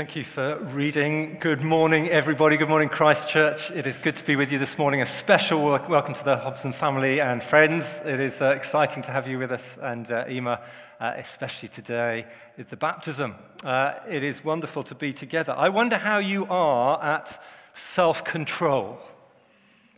Thank 0.00 0.16
you 0.16 0.24
for 0.24 0.56
reading. 0.72 1.36
Good 1.40 1.60
morning, 1.60 2.08
everybody. 2.08 2.56
Good 2.56 2.70
morning, 2.70 2.88
Christchurch. 2.88 3.70
It 3.70 3.86
is 3.86 3.98
good 3.98 4.16
to 4.16 4.24
be 4.24 4.34
with 4.34 4.50
you 4.50 4.58
this 4.58 4.78
morning. 4.78 5.02
A 5.02 5.06
special 5.06 5.60
welcome 5.62 6.14
to 6.14 6.24
the 6.24 6.38
Hobson 6.38 6.72
family 6.72 7.20
and 7.20 7.42
friends. 7.42 8.00
It 8.06 8.18
is 8.18 8.40
uh, 8.40 8.46
exciting 8.56 9.02
to 9.02 9.10
have 9.10 9.28
you 9.28 9.38
with 9.38 9.52
us, 9.52 9.76
and 9.82 10.10
uh, 10.10 10.24
Ema, 10.26 10.62
uh, 11.00 11.12
especially 11.18 11.68
today, 11.68 12.24
at 12.56 12.70
the 12.70 12.78
baptism. 12.78 13.34
Uh, 13.62 13.92
it 14.08 14.22
is 14.22 14.42
wonderful 14.42 14.82
to 14.84 14.94
be 14.94 15.12
together. 15.12 15.52
I 15.52 15.68
wonder 15.68 15.98
how 15.98 16.16
you 16.16 16.46
are 16.46 17.04
at 17.04 17.38
self 17.74 18.24
control. 18.24 18.98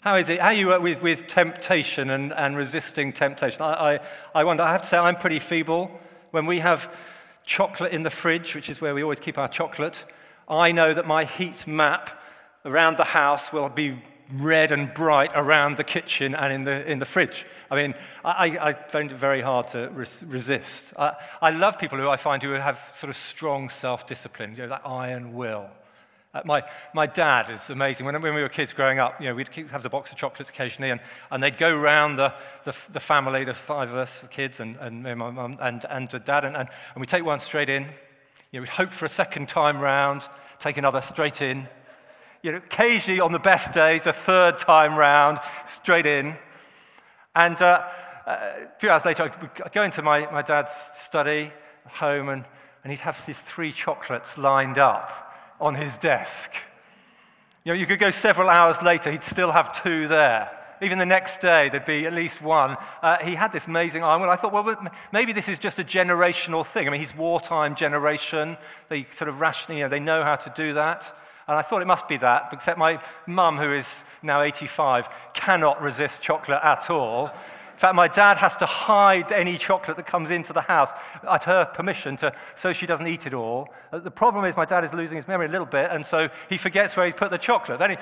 How 0.00 0.16
is 0.16 0.28
it? 0.28 0.40
How 0.40 0.50
you 0.50 0.80
with, 0.80 1.00
with 1.00 1.28
temptation 1.28 2.10
and, 2.10 2.32
and 2.32 2.56
resisting 2.56 3.12
temptation? 3.12 3.62
I, 3.62 3.94
I, 3.94 4.00
I 4.34 4.42
wonder. 4.42 4.64
I 4.64 4.72
have 4.72 4.82
to 4.82 4.88
say, 4.88 4.98
I'm 4.98 5.14
pretty 5.14 5.38
feeble. 5.38 5.96
When 6.32 6.46
we 6.46 6.58
have 6.58 6.92
chocolate 7.44 7.92
in 7.92 8.02
the 8.02 8.10
fridge, 8.10 8.54
which 8.54 8.70
is 8.70 8.80
where 8.80 8.94
we 8.94 9.02
always 9.02 9.20
keep 9.20 9.38
our 9.38 9.48
chocolate, 9.48 10.04
I 10.48 10.72
know 10.72 10.92
that 10.94 11.06
my 11.06 11.24
heat 11.24 11.66
map 11.66 12.10
around 12.64 12.96
the 12.96 13.04
house 13.04 13.52
will 13.52 13.68
be 13.68 14.02
red 14.34 14.72
and 14.72 14.92
bright 14.94 15.30
around 15.34 15.76
the 15.76 15.84
kitchen 15.84 16.34
and 16.34 16.52
in 16.52 16.64
the, 16.64 16.90
in 16.90 16.98
the 16.98 17.04
fridge. 17.04 17.44
I 17.70 17.76
mean, 17.76 17.94
I, 18.24 18.58
I 18.60 18.72
find 18.72 19.10
it 19.10 19.16
very 19.16 19.40
hard 19.40 19.68
to 19.68 19.90
res- 19.90 20.22
resist. 20.26 20.92
I, 20.98 21.14
I 21.40 21.50
love 21.50 21.78
people 21.78 21.98
who 21.98 22.08
I 22.08 22.16
find 22.16 22.42
who 22.42 22.52
have 22.52 22.80
sort 22.92 23.10
of 23.10 23.16
strong 23.16 23.68
self 23.68 24.06
discipline, 24.06 24.52
you 24.52 24.58
know, 24.58 24.68
that 24.68 24.82
iron 24.84 25.34
will. 25.34 25.68
Uh, 26.34 26.40
my, 26.46 26.62
my 26.94 27.06
dad 27.06 27.50
is 27.50 27.68
amazing. 27.68 28.06
When, 28.06 28.20
when 28.22 28.34
we 28.34 28.40
were 28.40 28.48
kids 28.48 28.72
growing 28.72 28.98
up, 28.98 29.20
you 29.20 29.26
know, 29.26 29.34
we'd 29.34 29.48
have 29.70 29.82
the 29.82 29.90
box 29.90 30.10
of 30.12 30.16
chocolates 30.16 30.48
occasionally, 30.48 30.90
and, 30.90 31.00
and 31.30 31.42
they'd 31.42 31.58
go 31.58 31.76
round 31.76 32.16
the, 32.16 32.32
the, 32.64 32.74
the 32.90 33.00
family, 33.00 33.44
the 33.44 33.52
five 33.52 33.90
of 33.90 33.96
us, 33.96 34.20
the 34.20 34.28
kids, 34.28 34.60
and, 34.60 34.76
and 34.76 35.02
my 35.02 35.14
mum, 35.14 35.58
and, 35.60 35.84
and 35.90 36.08
dad, 36.08 36.44
and, 36.46 36.56
and, 36.56 36.68
and 36.94 37.00
we'd 37.00 37.10
take 37.10 37.24
one 37.24 37.38
straight 37.38 37.68
in. 37.68 37.82
You 37.82 38.58
know, 38.58 38.60
we'd 38.60 38.70
hope 38.70 38.92
for 38.92 39.04
a 39.04 39.10
second 39.10 39.48
time 39.48 39.78
round, 39.78 40.22
take 40.58 40.78
another 40.78 41.02
straight 41.02 41.42
in. 41.42 41.68
You 42.42 42.52
know, 42.52 42.58
occasionally 42.58 43.20
on 43.20 43.32
the 43.32 43.38
best 43.38 43.72
days, 43.72 44.06
a 44.06 44.12
third 44.14 44.58
time 44.58 44.96
round, 44.96 45.38
straight 45.82 46.06
in. 46.06 46.34
And 47.36 47.60
uh, 47.60 47.84
uh 48.26 48.30
a 48.30 48.78
few 48.78 48.88
hours 48.88 49.04
later, 49.04 49.30
I'd 49.64 49.72
go 49.72 49.82
into 49.82 50.00
my, 50.00 50.30
my 50.32 50.42
dad's 50.42 50.72
study, 50.94 51.52
home, 51.86 52.30
and, 52.30 52.44
and 52.84 52.90
he'd 52.90 53.00
have 53.00 53.24
these 53.26 53.38
three 53.38 53.70
chocolates 53.70 54.38
lined 54.38 54.78
up 54.78 55.31
on 55.62 55.74
his 55.74 55.96
desk. 55.98 56.50
You 57.64 57.72
know, 57.72 57.78
you 57.78 57.86
could 57.86 58.00
go 58.00 58.10
several 58.10 58.50
hours 58.50 58.82
later, 58.82 59.10
he'd 59.10 59.22
still 59.22 59.52
have 59.52 59.82
two 59.82 60.08
there. 60.08 60.50
Even 60.82 60.98
the 60.98 61.06
next 61.06 61.40
day, 61.40 61.68
there'd 61.68 61.84
be 61.84 62.06
at 62.06 62.12
least 62.12 62.42
one. 62.42 62.76
Uh, 63.02 63.18
he 63.18 63.36
had 63.36 63.52
this 63.52 63.66
amazing 63.66 64.02
arm. 64.02 64.20
Well, 64.20 64.30
I 64.30 64.36
thought, 64.36 64.52
well, 64.52 64.76
maybe 65.12 65.32
this 65.32 65.48
is 65.48 65.60
just 65.60 65.78
a 65.78 65.84
generational 65.84 66.66
thing. 66.66 66.88
I 66.88 66.90
mean, 66.90 67.00
he's 67.00 67.14
wartime 67.14 67.76
generation. 67.76 68.56
They 68.88 69.06
sort 69.10 69.28
of 69.28 69.40
rationally, 69.40 69.78
you 69.78 69.84
know, 69.84 69.88
they 69.88 70.00
know 70.00 70.24
how 70.24 70.34
to 70.34 70.52
do 70.56 70.72
that. 70.74 71.16
And 71.46 71.56
I 71.56 71.62
thought 71.62 71.82
it 71.82 71.86
must 71.86 72.08
be 72.08 72.16
that, 72.16 72.48
except 72.52 72.78
my 72.78 73.00
mum, 73.28 73.58
who 73.58 73.72
is 73.72 73.86
now 74.22 74.42
85, 74.42 75.08
cannot 75.34 75.80
resist 75.80 76.20
chocolate 76.20 76.60
at 76.64 76.90
all 76.90 77.30
fact, 77.82 77.96
my 77.96 78.06
dad 78.06 78.38
has 78.38 78.56
to 78.56 78.66
hide 78.66 79.32
any 79.32 79.58
chocolate 79.58 79.96
that 79.96 80.06
comes 80.06 80.30
into 80.30 80.52
the 80.52 80.60
house 80.60 80.90
at 81.28 81.42
her 81.42 81.64
permission 81.64 82.16
to, 82.16 82.32
so 82.54 82.72
she 82.72 82.86
doesn't 82.86 83.08
eat 83.08 83.26
it 83.26 83.34
all. 83.34 83.74
Uh, 83.92 83.98
the 83.98 84.10
problem 84.10 84.44
is 84.44 84.56
my 84.56 84.64
dad 84.64 84.84
is 84.84 84.94
losing 84.94 85.16
his 85.16 85.26
memory 85.26 85.46
a 85.46 85.50
little 85.50 85.66
bit, 85.66 85.90
and 85.90 86.06
so 86.06 86.28
he 86.48 86.56
forgets 86.56 86.96
where 86.96 87.06
he's 87.06 87.14
put 87.16 87.32
the 87.32 87.38
chocolate. 87.38 87.80
Then 87.80 87.90
he, 87.90 87.96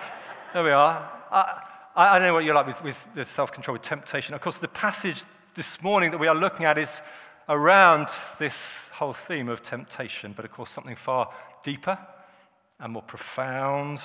there 0.54 0.64
we 0.64 0.70
are. 0.70 1.06
I, 1.30 1.60
I, 1.94 2.18
don't 2.18 2.26
know 2.26 2.32
what 2.32 2.44
you're 2.44 2.54
like 2.54 2.66
with, 2.66 2.82
with 2.82 3.08
the 3.14 3.26
self-control, 3.26 3.74
with 3.74 3.82
temptation. 3.82 4.34
Of 4.34 4.40
course, 4.40 4.56
the 4.56 4.68
passage 4.68 5.22
this 5.54 5.82
morning 5.82 6.10
that 6.12 6.18
we 6.18 6.28
are 6.28 6.34
looking 6.34 6.64
at 6.64 6.78
is 6.78 7.02
around 7.50 8.08
this 8.38 8.56
whole 8.90 9.12
theme 9.12 9.50
of 9.50 9.62
temptation, 9.62 10.32
but 10.34 10.46
of 10.46 10.50
course 10.50 10.70
something 10.70 10.96
far 10.96 11.30
deeper 11.62 11.98
and 12.80 12.94
more 12.94 13.02
profound 13.02 14.00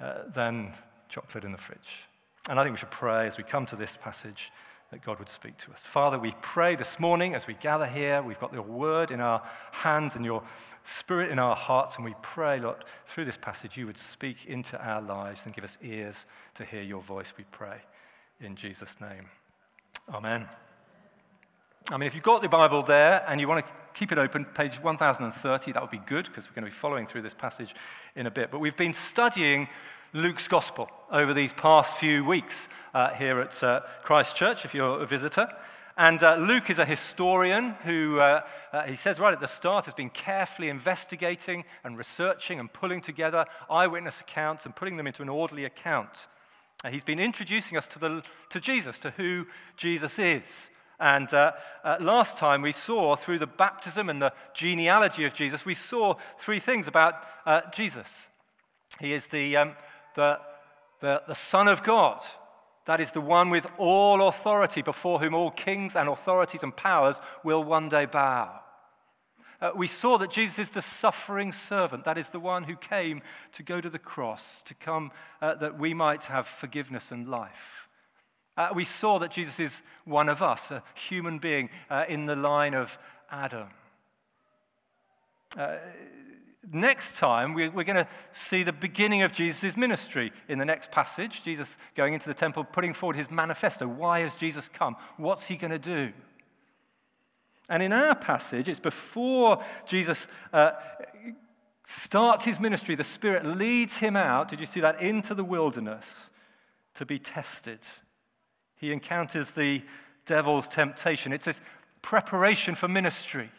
uh, 0.00 0.22
than 0.34 0.74
chocolate 1.08 1.44
in 1.44 1.52
the 1.52 1.58
fridge. 1.58 2.08
And 2.48 2.60
I 2.60 2.62
think 2.62 2.74
we 2.74 2.78
should 2.78 2.90
pray 2.90 3.26
as 3.26 3.38
we 3.38 3.44
come 3.44 3.64
to 3.66 3.76
this 3.76 3.96
passage 4.02 4.52
that 4.90 5.02
God 5.02 5.18
would 5.18 5.30
speak 5.30 5.56
to 5.58 5.72
us. 5.72 5.80
Father, 5.80 6.18
we 6.18 6.34
pray 6.42 6.76
this 6.76 7.00
morning 7.00 7.34
as 7.34 7.46
we 7.46 7.54
gather 7.54 7.86
here. 7.86 8.22
We've 8.22 8.38
got 8.38 8.52
your 8.52 8.62
word 8.62 9.10
in 9.10 9.20
our 9.20 9.42
hands 9.72 10.14
and 10.14 10.24
your 10.24 10.42
spirit 10.84 11.30
in 11.30 11.38
our 11.38 11.56
hearts. 11.56 11.96
And 11.96 12.04
we 12.04 12.14
pray, 12.22 12.60
Lord, 12.60 12.84
through 13.06 13.24
this 13.24 13.38
passage, 13.38 13.78
you 13.78 13.86
would 13.86 13.96
speak 13.96 14.44
into 14.46 14.78
our 14.78 15.00
lives 15.00 15.40
and 15.46 15.54
give 15.54 15.64
us 15.64 15.78
ears 15.82 16.26
to 16.56 16.64
hear 16.64 16.82
your 16.82 17.00
voice, 17.00 17.32
we 17.38 17.44
pray. 17.50 17.78
In 18.40 18.56
Jesus' 18.56 18.94
name. 19.00 19.26
Amen. 20.12 20.46
I 21.90 21.96
mean, 21.96 22.06
if 22.06 22.14
you've 22.14 22.22
got 22.22 22.42
the 22.42 22.48
Bible 22.48 22.82
there 22.82 23.24
and 23.26 23.40
you 23.40 23.48
want 23.48 23.64
to 23.64 23.72
keep 23.94 24.12
it 24.12 24.18
open, 24.18 24.44
page 24.44 24.80
1030, 24.82 25.72
that 25.72 25.82
would 25.82 25.90
be 25.90 25.98
good 25.98 26.26
because 26.26 26.46
we're 26.48 26.54
going 26.54 26.64
to 26.64 26.70
be 26.70 26.76
following 26.76 27.06
through 27.06 27.22
this 27.22 27.34
passage 27.34 27.74
in 28.16 28.26
a 28.26 28.30
bit. 28.30 28.50
But 28.50 28.60
we've 28.60 28.76
been 28.76 28.94
studying 28.94 29.68
Luke's 30.16 30.46
Gospel 30.46 30.88
over 31.10 31.34
these 31.34 31.52
past 31.52 31.96
few 31.96 32.24
weeks 32.24 32.68
uh, 32.94 33.10
here 33.14 33.40
at 33.40 33.60
uh, 33.64 33.80
Christchurch, 34.04 34.64
if 34.64 34.72
you're 34.72 35.02
a 35.02 35.06
visitor. 35.06 35.48
And 35.96 36.22
uh, 36.22 36.36
Luke 36.36 36.70
is 36.70 36.78
a 36.78 36.84
historian 36.84 37.70
who, 37.84 38.20
uh, 38.20 38.42
uh, 38.72 38.82
he 38.84 38.94
says 38.94 39.18
right 39.18 39.34
at 39.34 39.40
the 39.40 39.48
start, 39.48 39.86
has 39.86 39.94
been 39.94 40.10
carefully 40.10 40.68
investigating 40.68 41.64
and 41.82 41.98
researching 41.98 42.60
and 42.60 42.72
pulling 42.72 43.00
together 43.00 43.44
eyewitness 43.68 44.20
accounts 44.20 44.66
and 44.66 44.76
putting 44.76 44.96
them 44.96 45.08
into 45.08 45.20
an 45.20 45.28
orderly 45.28 45.64
account. 45.64 46.28
he's 46.88 47.02
been 47.02 47.18
introducing 47.18 47.76
us 47.76 47.88
to, 47.88 47.98
the, 47.98 48.22
to 48.50 48.60
Jesus, 48.60 49.00
to 49.00 49.10
who 49.10 49.46
Jesus 49.76 50.20
is. 50.20 50.70
And 51.00 51.34
uh, 51.34 51.54
uh, 51.82 51.96
last 52.00 52.36
time 52.36 52.62
we 52.62 52.70
saw 52.70 53.16
through 53.16 53.40
the 53.40 53.48
baptism 53.48 54.08
and 54.08 54.22
the 54.22 54.32
genealogy 54.54 55.24
of 55.24 55.34
Jesus, 55.34 55.64
we 55.64 55.74
saw 55.74 56.14
three 56.38 56.60
things 56.60 56.86
about 56.86 57.14
uh, 57.46 57.62
Jesus. 57.72 58.28
He 59.00 59.12
is 59.12 59.26
the, 59.26 59.56
um, 59.56 59.72
the, 60.14 60.38
the, 61.00 61.22
the 61.26 61.34
Son 61.34 61.68
of 61.68 61.82
God. 61.82 62.22
That 62.86 63.00
is 63.00 63.12
the 63.12 63.20
one 63.20 63.50
with 63.50 63.66
all 63.78 64.28
authority, 64.28 64.82
before 64.82 65.18
whom 65.18 65.34
all 65.34 65.50
kings 65.50 65.96
and 65.96 66.08
authorities 66.08 66.62
and 66.62 66.76
powers 66.76 67.16
will 67.42 67.64
one 67.64 67.88
day 67.88 68.04
bow. 68.04 68.60
Uh, 69.60 69.70
we 69.74 69.86
saw 69.86 70.18
that 70.18 70.30
Jesus 70.30 70.58
is 70.58 70.70
the 70.70 70.82
suffering 70.82 71.52
servant. 71.52 72.04
That 72.04 72.18
is 72.18 72.28
the 72.28 72.40
one 72.40 72.64
who 72.64 72.76
came 72.76 73.22
to 73.52 73.62
go 73.62 73.80
to 73.80 73.88
the 73.88 73.98
cross, 73.98 74.62
to 74.66 74.74
come 74.74 75.12
uh, 75.40 75.54
that 75.54 75.78
we 75.78 75.94
might 75.94 76.24
have 76.24 76.46
forgiveness 76.46 77.10
and 77.10 77.28
life. 77.28 77.88
Uh, 78.56 78.68
we 78.74 78.84
saw 78.84 79.18
that 79.18 79.30
Jesus 79.30 79.58
is 79.58 79.72
one 80.04 80.28
of 80.28 80.42
us, 80.42 80.70
a 80.70 80.82
human 80.94 81.38
being 81.38 81.70
uh, 81.88 82.04
in 82.08 82.26
the 82.26 82.36
line 82.36 82.74
of 82.74 82.98
Adam. 83.30 83.68
Next 86.72 87.16
time, 87.16 87.54
we're, 87.54 87.70
going 87.70 87.96
to 87.96 88.08
see 88.32 88.62
the 88.62 88.72
beginning 88.72 89.22
of 89.22 89.32
Jesus' 89.32 89.76
ministry 89.76 90.32
in 90.48 90.58
the 90.58 90.64
next 90.64 90.90
passage. 90.90 91.42
Jesus 91.42 91.76
going 91.94 92.14
into 92.14 92.26
the 92.26 92.34
temple, 92.34 92.64
putting 92.64 92.94
forward 92.94 93.16
his 93.16 93.30
manifesto. 93.30 93.86
Why 93.86 94.20
has 94.20 94.34
Jesus 94.34 94.68
come? 94.72 94.96
What's 95.16 95.44
he 95.44 95.56
going 95.56 95.72
to 95.72 95.78
do? 95.78 96.12
And 97.68 97.82
in 97.82 97.92
our 97.92 98.14
passage, 98.14 98.68
it's 98.68 98.80
before 98.80 99.62
Jesus 99.86 100.26
uh, 100.52 100.72
starts 101.86 102.44
his 102.44 102.60
ministry, 102.60 102.94
the 102.94 103.04
Spirit 103.04 103.44
leads 103.44 103.96
him 103.96 104.16
out. 104.16 104.48
Did 104.48 104.60
you 104.60 104.66
see 104.66 104.80
that? 104.80 105.00
Into 105.00 105.34
the 105.34 105.44
wilderness 105.44 106.30
to 106.94 107.06
be 107.06 107.18
tested. 107.18 107.80
He 108.76 108.92
encounters 108.92 109.50
the 109.50 109.82
devil's 110.26 110.68
temptation. 110.68 111.32
It's 111.32 111.44
this 111.44 111.60
preparation 112.02 112.74
for 112.74 112.88
ministry. 112.88 113.50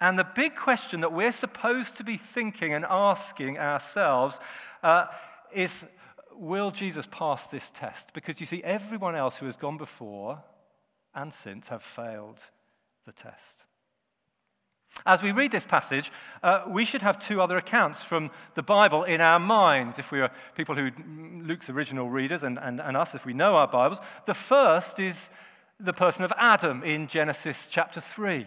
And 0.00 0.18
the 0.18 0.24
big 0.24 0.56
question 0.56 1.02
that 1.02 1.12
we're 1.12 1.32
supposed 1.32 1.96
to 1.98 2.04
be 2.04 2.16
thinking 2.16 2.72
and 2.72 2.86
asking 2.88 3.58
ourselves 3.58 4.38
uh, 4.82 5.06
is 5.52 5.84
will 6.34 6.70
Jesus 6.70 7.06
pass 7.10 7.46
this 7.48 7.70
test? 7.74 8.12
Because 8.14 8.40
you 8.40 8.46
see, 8.46 8.62
everyone 8.64 9.14
else 9.14 9.36
who 9.36 9.46
has 9.46 9.56
gone 9.56 9.76
before 9.76 10.42
and 11.14 11.34
since 11.34 11.68
have 11.68 11.82
failed 11.82 12.38
the 13.04 13.12
test. 13.12 13.64
As 15.06 15.22
we 15.22 15.32
read 15.32 15.52
this 15.52 15.64
passage, 15.64 16.10
uh, 16.42 16.64
we 16.68 16.84
should 16.84 17.02
have 17.02 17.18
two 17.18 17.40
other 17.40 17.56
accounts 17.56 18.02
from 18.02 18.30
the 18.54 18.62
Bible 18.62 19.04
in 19.04 19.20
our 19.20 19.38
minds, 19.38 19.98
if 19.98 20.10
we 20.10 20.20
are 20.20 20.30
people 20.56 20.74
who, 20.74 20.90
Luke's 21.44 21.70
original 21.70 22.10
readers, 22.10 22.42
and, 22.42 22.58
and, 22.58 22.80
and 22.80 22.96
us, 22.96 23.14
if 23.14 23.24
we 23.24 23.32
know 23.32 23.56
our 23.56 23.68
Bibles. 23.68 23.98
The 24.26 24.34
first 24.34 24.98
is 24.98 25.30
the 25.78 25.92
person 25.92 26.24
of 26.24 26.32
Adam 26.36 26.82
in 26.82 27.06
Genesis 27.06 27.68
chapter 27.70 28.00
3. 28.00 28.46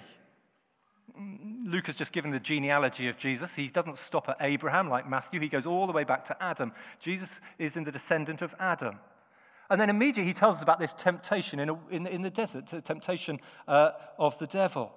Luke 1.66 1.88
has 1.88 1.96
just 1.96 2.12
given 2.12 2.32
the 2.32 2.40
genealogy 2.40 3.08
of 3.08 3.18
Jesus. 3.18 3.54
He 3.56 3.68
doesn't 3.68 3.98
stop 3.98 4.30
at 4.30 4.38
Abraham 4.42 4.90
like 4.90 5.08
Matthew, 5.10 5.40
he 5.40 5.50
goes 5.50 5.66
all 5.66 5.88
the 5.88 5.94
way 5.94 6.04
back 6.04 6.26
to 6.28 6.44
Adam. 6.44 6.72
Jesus 7.00 7.30
is 7.60 7.76
in 7.76 7.84
the 7.84 7.92
descendant 7.92 8.42
of 8.42 8.56
Adam. 8.60 9.00
And 9.70 9.80
then 9.80 9.90
immediately 9.90 10.26
he 10.26 10.34
tells 10.34 10.58
us 10.58 10.62
about 10.62 10.80
this 10.80 10.94
temptation 10.94 11.60
in, 11.60 11.70
a, 11.70 11.78
in, 11.90 12.06
in 12.06 12.22
the 12.22 12.30
desert, 12.30 12.68
the 12.68 12.82
temptation 12.82 13.40
uh, 13.68 13.92
of 14.20 14.38
the 14.40 14.48
devil. 14.48 14.92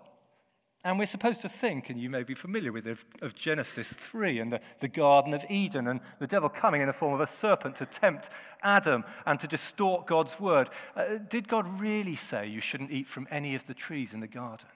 And 0.84 0.98
we're 0.98 1.06
supposed 1.06 1.40
to 1.40 1.48
think, 1.48 1.90
and 1.90 2.00
you 2.00 2.08
may 2.08 2.22
be 2.22 2.34
familiar 2.34 2.70
with 2.70 2.86
it, 2.86 2.98
of, 3.20 3.34
Genesis 3.34 3.88
3 3.88 4.38
and 4.38 4.52
the, 4.52 4.60
the 4.80 4.86
Garden 4.86 5.34
of 5.34 5.44
Eden 5.50 5.88
and 5.88 6.00
the 6.20 6.28
devil 6.28 6.48
coming 6.48 6.80
in 6.80 6.86
the 6.86 6.92
form 6.92 7.12
of 7.12 7.20
a 7.20 7.26
serpent 7.26 7.76
to 7.76 7.86
tempt 7.86 8.28
Adam 8.62 9.02
and 9.24 9.40
to 9.40 9.48
distort 9.48 10.06
God's 10.06 10.38
word. 10.38 10.70
Uh, 10.94 11.18
did 11.28 11.48
God 11.48 11.80
really 11.80 12.14
say 12.14 12.46
you 12.46 12.60
shouldn't 12.60 12.92
eat 12.92 13.08
from 13.08 13.26
any 13.32 13.56
of 13.56 13.66
the 13.66 13.74
trees 13.74 14.14
in 14.14 14.20
the 14.20 14.28
garden? 14.28 14.68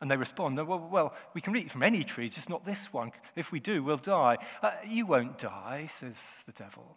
And 0.00 0.10
they 0.10 0.16
respond, 0.16 0.56
well, 0.56 0.88
well, 0.90 1.14
we 1.34 1.40
can 1.40 1.56
eat 1.56 1.70
from 1.70 1.82
any 1.82 2.04
tree, 2.04 2.28
just 2.28 2.50
not 2.50 2.66
this 2.66 2.92
one. 2.92 3.12
If 3.34 3.50
we 3.50 3.60
do, 3.60 3.82
we'll 3.82 3.96
die. 3.96 4.36
Uh, 4.62 4.72
you 4.86 5.06
won't 5.06 5.38
die, 5.38 5.88
says 5.98 6.16
the 6.44 6.52
devil. 6.52 6.96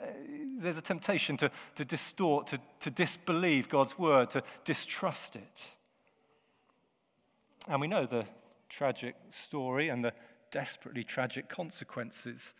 Uh, 0.00 0.06
there's 0.58 0.76
a 0.76 0.82
temptation 0.82 1.38
to, 1.38 1.50
to 1.76 1.84
distort, 1.84 2.48
to, 2.48 2.58
to 2.80 2.90
disbelieve 2.90 3.70
God's 3.70 3.98
word, 3.98 4.30
to 4.30 4.42
distrust 4.64 5.36
it. 5.36 5.62
And 7.66 7.80
we 7.80 7.86
know 7.86 8.06
the 8.06 8.26
tragic 8.68 9.14
story 9.30 9.88
and 9.88 10.04
the 10.04 10.12
desperately 10.50 11.04
tragic 11.04 11.48
consequences 11.48 12.52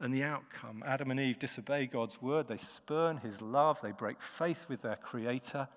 and 0.00 0.12
the 0.12 0.22
outcome. 0.22 0.82
Adam 0.86 1.10
and 1.10 1.20
Eve 1.20 1.38
disobey 1.38 1.86
God's 1.86 2.20
word, 2.20 2.48
they 2.48 2.58
spurn 2.58 3.18
his 3.18 3.40
love, 3.40 3.78
they 3.82 3.92
break 3.92 4.20
faith 4.20 4.66
with 4.68 4.82
their 4.82 4.96
Creator, 4.96 5.68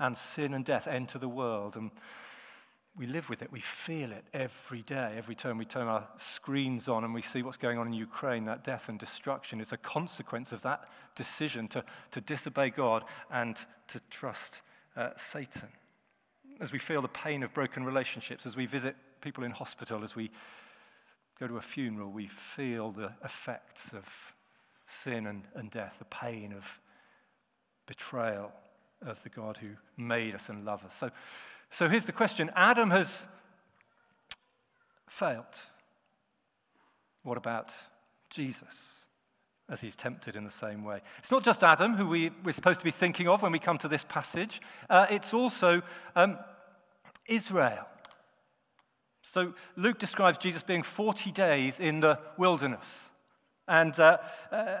and 0.00 0.16
sin 0.16 0.54
and 0.54 0.64
death 0.64 0.88
enter 0.88 1.18
the 1.18 1.28
world. 1.28 1.76
And 1.76 1.90
we 2.96 3.06
live 3.06 3.28
with 3.28 3.42
it, 3.42 3.52
we 3.52 3.60
feel 3.60 4.10
it 4.10 4.24
every 4.34 4.82
day. 4.82 5.14
Every 5.16 5.36
time 5.36 5.58
we 5.58 5.64
turn 5.64 5.86
our 5.86 6.08
screens 6.18 6.88
on 6.88 7.04
and 7.04 7.14
we 7.14 7.22
see 7.22 7.42
what's 7.42 7.56
going 7.56 7.78
on 7.78 7.86
in 7.86 7.92
Ukraine, 7.92 8.46
that 8.46 8.64
death 8.64 8.88
and 8.88 8.98
destruction 8.98 9.60
is 9.60 9.72
a 9.72 9.76
consequence 9.76 10.50
of 10.50 10.62
that 10.62 10.88
decision 11.14 11.68
to, 11.68 11.84
to 12.10 12.20
disobey 12.20 12.70
God 12.70 13.04
and 13.30 13.56
to 13.88 14.00
trust 14.10 14.62
uh, 14.96 15.10
Satan. 15.16 15.68
As 16.60 16.72
we 16.72 16.78
feel 16.78 17.00
the 17.00 17.08
pain 17.08 17.42
of 17.42 17.54
broken 17.54 17.84
relationships, 17.84 18.44
as 18.44 18.56
we 18.56 18.66
visit 18.66 18.96
people 19.20 19.44
in 19.44 19.50
hospital, 19.50 20.02
as 20.02 20.16
we 20.16 20.30
go 21.38 21.46
to 21.46 21.58
a 21.58 21.62
funeral, 21.62 22.10
we 22.10 22.26
feel 22.26 22.90
the 22.90 23.12
effects 23.24 23.92
of 23.92 24.04
sin 24.86 25.26
and, 25.26 25.44
and 25.54 25.70
death, 25.70 25.96
the 25.98 26.04
pain 26.06 26.52
of 26.52 26.64
betrayal 27.86 28.52
of 29.02 29.22
the 29.22 29.28
God 29.28 29.56
who 29.56 29.68
made 29.96 30.34
us 30.34 30.48
and 30.48 30.64
loved 30.64 30.84
us. 30.84 30.94
So, 30.98 31.10
so 31.70 31.88
here's 31.88 32.04
the 32.04 32.12
question 32.12 32.50
Adam 32.54 32.90
has 32.90 33.24
failed. 35.08 35.44
What 37.22 37.36
about 37.36 37.70
Jesus? 38.30 38.64
As 39.68 39.80
he's 39.80 39.94
tempted 39.94 40.34
in 40.34 40.44
the 40.44 40.50
same 40.50 40.84
way. 40.84 41.00
It's 41.18 41.30
not 41.30 41.44
just 41.44 41.62
Adam 41.62 41.94
who 41.94 42.08
we, 42.08 42.30
we're 42.44 42.52
supposed 42.52 42.80
to 42.80 42.84
be 42.84 42.90
thinking 42.90 43.28
of 43.28 43.42
when 43.42 43.52
we 43.52 43.60
come 43.60 43.78
to 43.78 43.88
this 43.88 44.04
passage, 44.08 44.60
uh, 44.88 45.06
it's 45.10 45.32
also 45.32 45.82
um, 46.16 46.38
Israel. 47.28 47.86
So 49.22 49.54
Luke 49.76 49.98
describes 49.98 50.38
Jesus 50.38 50.62
being 50.64 50.82
40 50.82 51.30
days 51.30 51.78
in 51.78 52.00
the 52.00 52.18
wilderness. 52.36 53.09
And 53.70 53.98
uh, 54.00 54.18
uh, 54.50 54.78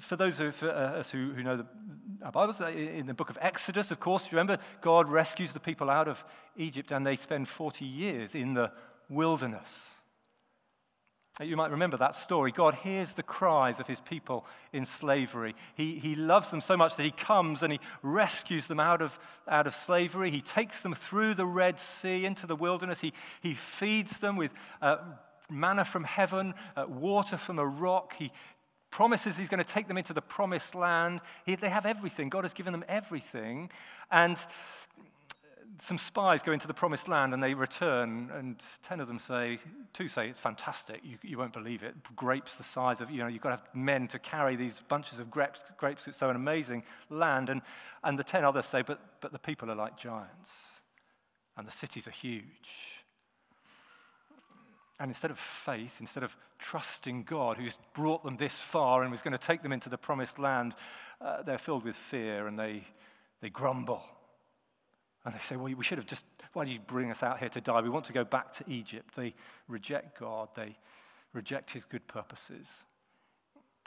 for 0.00 0.16
those 0.16 0.40
of 0.40 0.60
uh, 0.60 0.66
us 0.66 1.08
who, 1.08 1.32
who 1.34 1.44
know 1.44 1.56
the 1.56 1.66
our 2.20 2.32
Bibles, 2.32 2.60
uh, 2.60 2.66
in 2.66 3.06
the 3.06 3.14
book 3.14 3.30
of 3.30 3.38
Exodus, 3.40 3.92
of 3.92 4.00
course, 4.00 4.24
you 4.24 4.30
remember, 4.36 4.58
God 4.80 5.08
rescues 5.08 5.52
the 5.52 5.60
people 5.60 5.88
out 5.88 6.08
of 6.08 6.24
Egypt 6.56 6.90
and 6.90 7.06
they 7.06 7.14
spend 7.14 7.48
40 7.48 7.84
years 7.84 8.34
in 8.34 8.54
the 8.54 8.72
wilderness. 9.08 9.68
You 11.40 11.56
might 11.56 11.70
remember 11.70 11.96
that 11.98 12.16
story. 12.16 12.50
God 12.50 12.74
hears 12.74 13.12
the 13.12 13.22
cries 13.22 13.78
of 13.78 13.86
his 13.86 14.00
people 14.00 14.46
in 14.72 14.84
slavery. 14.84 15.54
He, 15.76 16.00
he 16.00 16.16
loves 16.16 16.50
them 16.50 16.60
so 16.60 16.76
much 16.76 16.96
that 16.96 17.04
he 17.04 17.12
comes 17.12 17.62
and 17.62 17.72
he 17.72 17.80
rescues 18.02 18.66
them 18.66 18.80
out 18.80 19.00
of, 19.00 19.16
out 19.46 19.68
of 19.68 19.76
slavery. 19.76 20.32
He 20.32 20.40
takes 20.40 20.80
them 20.80 20.94
through 20.94 21.34
the 21.34 21.46
Red 21.46 21.78
Sea 21.78 22.24
into 22.24 22.48
the 22.48 22.56
wilderness. 22.56 23.00
He, 23.00 23.12
he 23.42 23.54
feeds 23.54 24.18
them 24.18 24.36
with 24.36 24.52
uh, 24.82 24.96
manna 25.50 25.84
from 25.84 26.04
heaven, 26.04 26.54
uh, 26.76 26.86
water 26.88 27.36
from 27.36 27.58
a 27.58 27.66
rock. 27.66 28.14
He 28.18 28.32
promises 28.90 29.36
he's 29.36 29.48
going 29.48 29.62
to 29.62 29.68
take 29.68 29.88
them 29.88 29.98
into 29.98 30.12
the 30.12 30.22
promised 30.22 30.74
land. 30.74 31.20
He, 31.44 31.56
they 31.56 31.68
have 31.68 31.86
everything. 31.86 32.28
God 32.28 32.44
has 32.44 32.52
given 32.52 32.72
them 32.72 32.84
everything. 32.88 33.70
And 34.10 34.38
some 35.80 35.98
spies 35.98 36.42
go 36.42 36.52
into 36.52 36.66
the 36.66 36.74
promised 36.74 37.08
land 37.08 37.34
and 37.34 37.42
they 37.42 37.54
return, 37.54 38.30
and 38.34 38.60
10 38.84 39.00
of 39.00 39.08
them 39.08 39.18
say, 39.18 39.58
two 39.92 40.08
say, 40.08 40.28
it's 40.28 40.40
fantastic, 40.40 41.00
you, 41.02 41.18
you 41.22 41.38
won't 41.38 41.52
believe 41.52 41.82
it. 41.82 41.94
Grapes 42.14 42.56
the 42.56 42.62
size 42.62 43.00
of, 43.00 43.10
you 43.10 43.18
know, 43.18 43.26
you've 43.26 43.42
got 43.42 43.50
to 43.50 43.56
have 43.56 43.74
men 43.74 44.06
to 44.08 44.18
carry 44.18 44.56
these 44.56 44.80
bunches 44.88 45.18
of 45.18 45.30
grapes, 45.30 45.62
grapes 45.76 46.06
it's 46.06 46.18
so 46.18 46.30
an 46.30 46.36
amazing 46.36 46.82
land. 47.10 47.48
And, 47.48 47.62
and 48.02 48.18
the 48.18 48.24
10 48.24 48.44
others 48.44 48.66
say, 48.66 48.82
but, 48.82 49.00
but 49.20 49.32
the 49.32 49.38
people 49.38 49.70
are 49.70 49.74
like 49.74 49.96
giants, 49.96 50.50
and 51.56 51.66
the 51.66 51.72
cities 51.72 52.06
are 52.06 52.12
huge. 52.12 52.93
And 55.00 55.10
instead 55.10 55.30
of 55.30 55.38
faith, 55.38 55.96
instead 56.00 56.22
of 56.22 56.36
trusting 56.58 57.24
God 57.24 57.56
who's 57.56 57.78
brought 57.94 58.24
them 58.24 58.36
this 58.36 58.54
far 58.54 59.02
and 59.02 59.10
was 59.10 59.22
going 59.22 59.32
to 59.32 59.38
take 59.38 59.62
them 59.62 59.72
into 59.72 59.88
the 59.88 59.98
promised 59.98 60.38
land, 60.38 60.74
uh, 61.20 61.42
they're 61.42 61.58
filled 61.58 61.84
with 61.84 61.96
fear 61.96 62.46
and 62.46 62.58
they, 62.58 62.84
they 63.40 63.50
grumble 63.50 64.02
and 65.24 65.34
they 65.34 65.38
say, 65.38 65.56
Well, 65.56 65.72
we 65.74 65.84
should 65.84 65.98
have 65.98 66.06
just, 66.06 66.24
why 66.52 66.64
did 66.64 66.72
you 66.72 66.80
bring 66.80 67.10
us 67.10 67.22
out 67.22 67.38
here 67.38 67.48
to 67.48 67.60
die? 67.60 67.80
We 67.80 67.88
want 67.88 68.04
to 68.06 68.12
go 68.12 68.24
back 68.24 68.52
to 68.54 68.64
Egypt. 68.70 69.14
They 69.16 69.34
reject 69.68 70.18
God, 70.18 70.48
they 70.54 70.76
reject 71.32 71.70
his 71.70 71.84
good 71.84 72.06
purposes, 72.06 72.66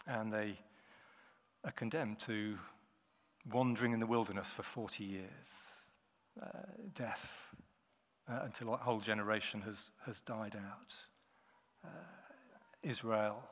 and 0.07 0.33
they 0.33 0.57
are 1.63 1.71
condemned 1.71 2.19
to 2.21 2.57
wandering 3.51 3.94
in 3.94 4.00
the 4.00 4.06
wilderness 4.06 4.48
for 4.48 4.63
40 4.63 5.04
years, 5.04 5.30
uh, 6.42 6.48
death, 6.94 7.56
uh, 8.30 8.40
until 8.44 8.74
a 8.74 8.78
whole 8.78 9.00
generation 9.00 9.62
has, 9.62 9.78
has 10.06 10.20
died 10.22 10.56
out. 10.56 10.94
Uh, 11.86 11.90
Israel 12.84 13.44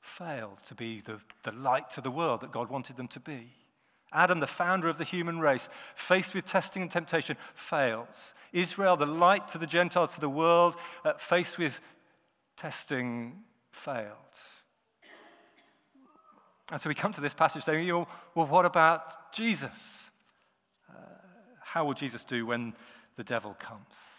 failed 0.00 0.58
to 0.66 0.74
be 0.74 1.00
the, 1.00 1.20
the 1.42 1.52
light 1.52 1.90
to 1.90 2.00
the 2.00 2.10
world 2.10 2.40
that 2.40 2.52
God 2.52 2.70
wanted 2.70 2.96
them 2.96 3.08
to 3.08 3.20
be. 3.20 3.52
Adam, 4.12 4.40
the 4.40 4.46
founder 4.46 4.88
of 4.88 4.98
the 4.98 5.04
human 5.04 5.40
race, 5.40 5.68
faced 5.94 6.34
with 6.34 6.46
testing 6.46 6.82
and 6.82 6.90
temptation, 6.90 7.36
fails. 7.54 8.34
Israel, 8.52 8.96
the 8.96 9.04
light 9.06 9.48
to 9.48 9.58
the 9.58 9.66
Gentiles, 9.66 10.14
to 10.14 10.20
the 10.20 10.28
world, 10.28 10.76
uh, 11.04 11.14
faced 11.18 11.58
with 11.58 11.80
testing, 12.56 13.34
failed. 13.72 14.16
And 16.70 16.80
so 16.80 16.88
we 16.88 16.94
come 16.94 17.12
to 17.12 17.20
this 17.20 17.34
passage 17.34 17.64
saying, 17.64 17.86
well, 17.88 18.46
what 18.46 18.64
about 18.64 19.32
Jesus? 19.32 20.10
Uh, 20.88 20.94
how 21.62 21.84
will 21.84 21.94
Jesus 21.94 22.24
do 22.24 22.46
when 22.46 22.74
the 23.16 23.24
devil 23.24 23.56
comes? 23.58 24.15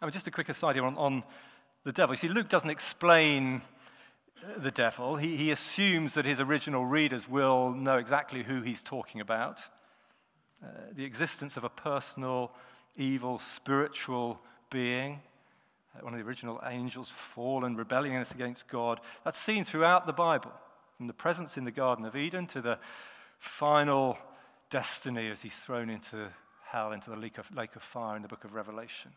I 0.00 0.06
mean, 0.06 0.12
just 0.12 0.26
a 0.26 0.30
quick 0.30 0.48
aside 0.48 0.76
here 0.76 0.84
on, 0.84 0.96
on 0.96 1.22
the 1.84 1.92
devil. 1.92 2.14
You 2.14 2.18
see, 2.18 2.28
Luke 2.28 2.48
doesn't 2.48 2.70
explain 2.70 3.62
the 4.56 4.70
devil. 4.70 5.16
He, 5.16 5.36
he 5.36 5.50
assumes 5.50 6.14
that 6.14 6.24
his 6.24 6.40
original 6.40 6.86
readers 6.86 7.28
will 7.28 7.72
know 7.72 7.98
exactly 7.98 8.42
who 8.42 8.62
he's 8.62 8.80
talking 8.82 9.20
about. 9.20 9.60
Uh, 10.62 10.68
the 10.94 11.04
existence 11.04 11.56
of 11.56 11.64
a 11.64 11.68
personal, 11.68 12.52
evil, 12.96 13.38
spiritual 13.38 14.40
being, 14.70 15.20
uh, 15.94 16.04
one 16.04 16.14
of 16.14 16.20
the 16.20 16.26
original 16.26 16.60
angels, 16.66 17.10
fallen, 17.14 17.76
rebelling 17.76 18.14
against 18.16 18.68
God. 18.68 19.00
That's 19.24 19.38
seen 19.38 19.64
throughout 19.64 20.06
the 20.06 20.12
Bible, 20.12 20.52
from 20.96 21.06
the 21.06 21.12
presence 21.12 21.56
in 21.56 21.64
the 21.64 21.70
Garden 21.70 22.04
of 22.04 22.16
Eden 22.16 22.46
to 22.48 22.62
the 22.62 22.78
final 23.38 24.18
destiny 24.70 25.30
as 25.30 25.40
he's 25.40 25.54
thrown 25.54 25.90
into 25.90 26.28
hell, 26.64 26.92
into 26.92 27.10
the 27.10 27.16
lake 27.16 27.38
of, 27.38 27.54
lake 27.54 27.74
of 27.76 27.82
fire 27.82 28.16
in 28.16 28.22
the 28.22 28.28
book 28.28 28.44
of 28.44 28.54
Revelation. 28.54 29.10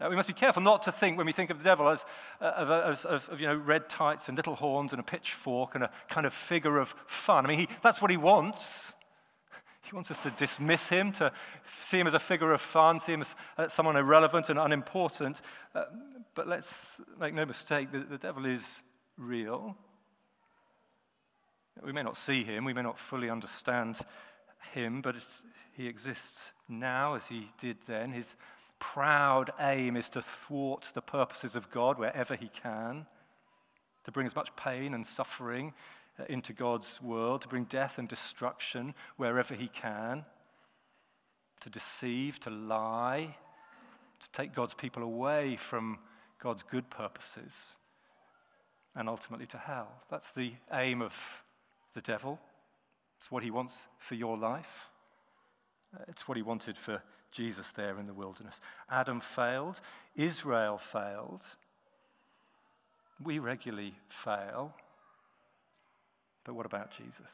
Uh, 0.00 0.06
we 0.08 0.14
must 0.14 0.28
be 0.28 0.34
careful 0.34 0.62
not 0.62 0.84
to 0.84 0.92
think, 0.92 1.16
when 1.16 1.26
we 1.26 1.32
think 1.32 1.50
of 1.50 1.58
the 1.58 1.64
devil, 1.64 1.88
as, 1.88 2.04
uh, 2.40 2.44
of, 2.44 2.70
as 2.70 3.04
of, 3.04 3.28
of, 3.30 3.40
you 3.40 3.46
know, 3.46 3.56
red 3.56 3.88
tights 3.88 4.28
and 4.28 4.36
little 4.36 4.54
horns 4.54 4.92
and 4.92 5.00
a 5.00 5.02
pitchfork 5.02 5.74
and 5.74 5.82
a 5.82 5.90
kind 6.08 6.24
of 6.24 6.32
figure 6.32 6.78
of 6.78 6.94
fun. 7.06 7.44
I 7.44 7.48
mean, 7.48 7.58
he, 7.58 7.68
that's 7.82 8.00
what 8.00 8.10
he 8.10 8.16
wants. 8.16 8.92
He 9.82 9.94
wants 9.94 10.10
us 10.10 10.18
to 10.18 10.30
dismiss 10.30 10.88
him, 10.88 11.12
to 11.12 11.32
see 11.82 11.98
him 11.98 12.06
as 12.06 12.14
a 12.14 12.18
figure 12.18 12.52
of 12.52 12.60
fun, 12.60 13.00
see 13.00 13.12
him 13.12 13.22
as 13.22 13.34
uh, 13.56 13.68
someone 13.68 13.96
irrelevant 13.96 14.50
and 14.50 14.58
unimportant. 14.58 15.40
Uh, 15.74 15.84
but 16.34 16.46
let's 16.46 17.00
make 17.18 17.34
no 17.34 17.44
mistake, 17.44 17.90
the, 17.90 18.00
the 18.00 18.18
devil 18.18 18.44
is 18.46 18.62
real. 19.16 19.74
We 21.84 21.92
may 21.92 22.02
not 22.02 22.16
see 22.16 22.44
him, 22.44 22.64
we 22.64 22.72
may 22.72 22.82
not 22.82 22.98
fully 22.98 23.30
understand 23.30 23.96
him, 24.72 25.00
but 25.00 25.16
he 25.72 25.86
exists 25.86 26.52
now 26.68 27.14
as 27.14 27.26
he 27.26 27.50
did 27.60 27.78
then. 27.86 28.12
His 28.12 28.32
proud 28.78 29.50
aim 29.60 29.96
is 29.96 30.08
to 30.10 30.22
thwart 30.22 30.90
the 30.94 31.02
purposes 31.02 31.56
of 31.56 31.70
God 31.70 31.98
wherever 31.98 32.34
he 32.34 32.48
can, 32.48 33.06
to 34.04 34.12
bring 34.12 34.26
as 34.26 34.36
much 34.36 34.54
pain 34.56 34.94
and 34.94 35.06
suffering 35.06 35.74
uh, 36.18 36.24
into 36.28 36.52
God's 36.52 37.00
world, 37.02 37.42
to 37.42 37.48
bring 37.48 37.64
death 37.64 37.98
and 37.98 38.08
destruction 38.08 38.94
wherever 39.16 39.54
he 39.54 39.68
can, 39.68 40.24
to 41.60 41.70
deceive, 41.70 42.40
to 42.40 42.50
lie, 42.50 43.36
to 44.20 44.30
take 44.32 44.54
God's 44.54 44.74
people 44.74 45.02
away 45.02 45.56
from 45.56 45.98
God's 46.42 46.62
good 46.70 46.88
purposes, 46.90 47.52
and 48.94 49.08
ultimately 49.08 49.46
to 49.46 49.58
hell. 49.58 49.88
That's 50.10 50.30
the 50.32 50.52
aim 50.72 51.02
of 51.02 51.12
the 51.94 52.00
devil. 52.00 52.40
It's 53.18 53.30
what 53.30 53.42
he 53.42 53.50
wants 53.50 53.86
for 53.98 54.14
your 54.14 54.36
life. 54.36 54.88
Uh, 55.94 56.04
it's 56.08 56.28
what 56.28 56.36
he 56.36 56.42
wanted 56.42 56.76
for 56.76 57.02
Jesus 57.30 57.70
there 57.72 57.98
in 57.98 58.06
the 58.06 58.14
wilderness. 58.14 58.60
Adam 58.90 59.20
failed, 59.20 59.80
Israel 60.16 60.78
failed. 60.78 61.42
We 63.22 63.38
regularly 63.38 63.94
fail. 64.08 64.74
But 66.44 66.54
what 66.54 66.66
about 66.66 66.90
Jesus? 66.90 67.30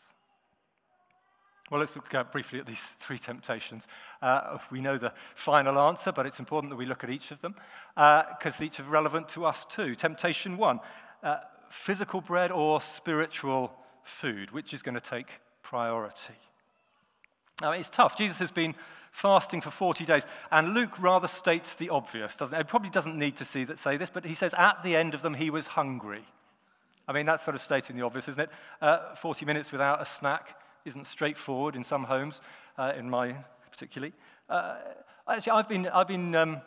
Well, 1.71 1.81
let's 1.81 1.97
look 1.97 2.13
uh, 2.13 2.25
briefly 2.25 2.59
at 2.59 2.67
these 2.67 2.81
three 2.99 3.19
temptations. 3.19 3.87
Uh, 4.21 4.59
we 4.71 4.81
know 4.81 4.99
the 4.99 5.13
final 5.35 5.79
answer, 5.79 6.13
but 6.13 6.27
it's 6.27 6.39
important 6.39 6.71
that 6.71 6.77
we 6.77 6.87
look 6.87 7.05
at 7.05 7.11
each 7.11 7.31
of 7.31 7.41
them 7.41 7.55
because 7.95 8.61
uh, 8.61 8.65
each 8.65 8.81
are 8.81 8.85
relevant 8.85 9.29
to 9.31 9.45
us 9.45 9.65
too. 9.65 9.95
Temptation 9.95 10.57
one 10.57 10.81
uh, 11.23 11.39
physical 11.71 12.21
bread 12.21 12.53
or 12.53 12.81
spiritual 12.81 13.73
food, 14.03 14.51
which 14.51 14.75
is 14.75 14.83
going 14.83 14.95
to 14.95 15.01
take 15.01 15.29
priority? 15.63 16.35
Now, 17.61 17.73
it's 17.73 17.89
tough. 17.89 18.17
Jesus 18.17 18.39
has 18.39 18.51
been 18.51 18.75
fasting 19.15 19.61
for 19.61 19.71
40 19.71 20.05
days, 20.05 20.25
and 20.51 20.75
Luke 20.75 21.01
rather 21.01 21.29
states 21.29 21.77
the 21.77 21.89
obvious, 21.89 22.35
doesn't 22.35 22.53
it? 22.53 22.59
He 22.59 22.65
probably 22.65 22.91
doesn't 22.91 23.17
need 23.17 23.37
to 23.37 23.45
see 23.45 23.63
that, 23.63 23.79
say 23.79 23.97
this, 23.97 24.11
but 24.11 24.25
he 24.25 24.35
says 24.35 24.53
at 24.59 24.83
the 24.83 24.97
end 24.97 25.15
of 25.15 25.23
them 25.23 25.35
he 25.35 25.51
was 25.51 25.69
hungry. 25.69 26.25
I 27.07 27.13
mean, 27.13 27.25
that's 27.25 27.45
sort 27.45 27.55
of 27.55 27.63
stating 27.63 27.95
the 27.95 28.03
obvious, 28.03 28.27
isn't 28.27 28.43
it? 28.43 28.51
Uh, 28.83 29.15
40 29.15 29.47
minutes 29.47 29.71
without 29.71 30.03
a 30.03 30.05
snack 30.05 30.59
isn't 30.85 31.07
straightforward 31.07 31.77
in 31.77 31.85
some 31.85 32.03
homes, 32.03 32.41
uh, 32.77 32.93
in 32.99 33.09
my 33.09 33.37
particularly. 33.71 34.13
Uh, 34.51 34.79
actually, 35.29 35.53
I've 35.53 35.69
been, 35.69 35.87
I've, 35.87 36.09
been, 36.09 36.35
um, 36.35 36.61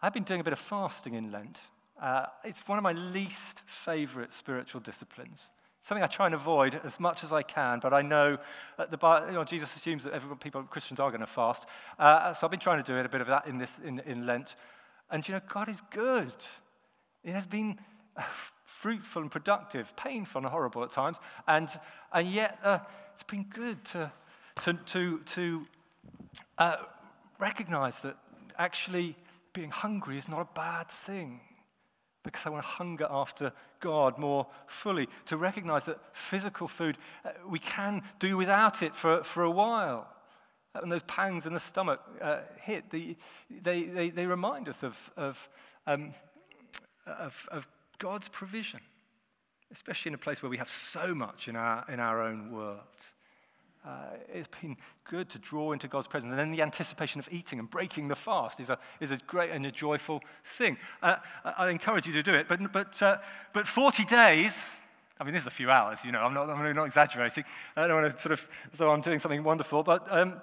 I've 0.00 0.14
been 0.14 0.24
doing 0.24 0.40
a 0.40 0.44
bit 0.44 0.54
of 0.54 0.60
fasting 0.60 1.12
in 1.12 1.30
Lent. 1.30 1.58
Uh, 2.00 2.24
it's 2.42 2.66
one 2.66 2.78
of 2.78 2.84
my 2.84 2.92
least 2.92 3.60
favorite 3.66 4.32
spiritual 4.32 4.80
disciplines. 4.80 5.50
Something 5.82 6.04
I 6.04 6.06
try 6.06 6.26
and 6.26 6.34
avoid 6.34 6.80
as 6.84 7.00
much 7.00 7.24
as 7.24 7.32
I 7.32 7.42
can, 7.42 7.80
but 7.80 7.92
I 7.92 8.02
know 8.02 8.38
that 8.78 8.92
the, 8.92 9.24
you 9.26 9.34
know, 9.34 9.44
Jesus 9.44 9.74
assumes 9.74 10.04
that 10.04 10.40
people, 10.40 10.62
Christians 10.62 11.00
are 11.00 11.10
going 11.10 11.20
to 11.20 11.26
fast. 11.26 11.66
Uh, 11.98 12.32
so 12.34 12.46
I've 12.46 12.52
been 12.52 12.60
trying 12.60 12.82
to 12.82 12.92
do 12.92 12.96
a 12.98 13.08
bit 13.08 13.20
of 13.20 13.26
that 13.26 13.48
in, 13.48 13.58
this, 13.58 13.70
in, 13.84 13.98
in 14.00 14.24
Lent. 14.24 14.54
And 15.10 15.26
you 15.26 15.34
know, 15.34 15.40
God 15.52 15.68
is 15.68 15.82
good. 15.90 16.32
It 17.24 17.32
has 17.32 17.46
been 17.46 17.78
fruitful 18.64 19.22
and 19.22 19.30
productive, 19.30 19.94
painful 19.96 20.40
and 20.40 20.46
horrible 20.46 20.84
at 20.84 20.92
times, 20.92 21.16
and, 21.48 21.68
and 22.12 22.30
yet 22.30 22.58
uh, 22.62 22.78
it's 23.14 23.24
been 23.24 23.44
good 23.44 23.84
to, 23.86 24.10
to, 24.62 24.74
to, 24.86 25.18
to 25.20 25.64
uh, 26.58 26.76
recognize 27.38 27.98
that 28.00 28.16
actually 28.58 29.16
being 29.52 29.70
hungry 29.70 30.16
is 30.16 30.28
not 30.28 30.40
a 30.40 30.48
bad 30.54 30.88
thing 30.88 31.40
because 32.22 32.46
I 32.46 32.50
want 32.50 32.62
to 32.62 32.68
hunger 32.68 33.06
after 33.10 33.52
God 33.82 34.16
more 34.16 34.46
fully, 34.66 35.08
to 35.26 35.36
recognize 35.36 35.84
that 35.84 35.98
physical 36.14 36.66
food, 36.66 36.96
uh, 37.26 37.32
we 37.46 37.58
can 37.58 38.00
do 38.18 38.38
without 38.38 38.82
it 38.82 38.96
for, 38.96 39.22
for 39.22 39.42
a 39.42 39.50
while. 39.50 40.08
And 40.74 40.90
those 40.90 41.02
pangs 41.02 41.44
in 41.44 41.52
the 41.52 41.60
stomach 41.60 42.00
uh, 42.22 42.38
hit, 42.62 42.90
the, 42.90 43.14
they, 43.50 43.82
they, 43.82 44.08
they 44.08 44.24
remind 44.24 44.70
us 44.70 44.82
of, 44.82 44.96
of, 45.18 45.48
um, 45.86 46.14
of, 47.06 47.34
of 47.50 47.66
God's 47.98 48.28
provision, 48.28 48.80
especially 49.70 50.10
in 50.10 50.14
a 50.14 50.18
place 50.18 50.42
where 50.42 50.48
we 50.48 50.56
have 50.56 50.70
so 50.70 51.14
much 51.14 51.48
in 51.48 51.56
our, 51.56 51.84
in 51.90 52.00
our 52.00 52.22
own 52.22 52.50
world. 52.50 52.80
Uh, 53.84 54.10
it's 54.32 54.48
been 54.60 54.76
good 55.10 55.28
to 55.28 55.38
draw 55.40 55.72
into 55.72 55.88
God's 55.88 56.06
presence. 56.06 56.30
And 56.30 56.38
then 56.38 56.52
the 56.52 56.62
anticipation 56.62 57.18
of 57.18 57.28
eating 57.32 57.58
and 57.58 57.68
breaking 57.68 58.06
the 58.06 58.14
fast 58.14 58.60
is 58.60 58.70
a, 58.70 58.78
is 59.00 59.10
a 59.10 59.16
great 59.26 59.50
and 59.50 59.66
a 59.66 59.72
joyful 59.72 60.22
thing. 60.56 60.76
Uh, 61.02 61.16
I 61.44 61.68
encourage 61.68 62.06
you 62.06 62.12
to 62.12 62.22
do 62.22 62.32
it. 62.32 62.46
But, 62.48 62.72
but, 62.72 63.02
uh, 63.02 63.18
but 63.52 63.66
40 63.66 64.04
days, 64.04 64.56
I 65.18 65.24
mean, 65.24 65.34
this 65.34 65.42
is 65.42 65.48
a 65.48 65.50
few 65.50 65.70
hours, 65.70 65.98
you 66.04 66.12
know, 66.12 66.20
I'm 66.20 66.32
not, 66.32 66.48
I'm 66.48 66.76
not 66.76 66.84
exaggerating. 66.84 67.44
I 67.76 67.88
don't 67.88 68.02
want 68.02 68.16
to 68.16 68.22
sort 68.22 68.32
of, 68.32 68.46
so 68.74 68.90
I'm 68.90 69.00
doing 69.00 69.18
something 69.18 69.42
wonderful. 69.42 69.82
But 69.82 70.06
um, 70.10 70.40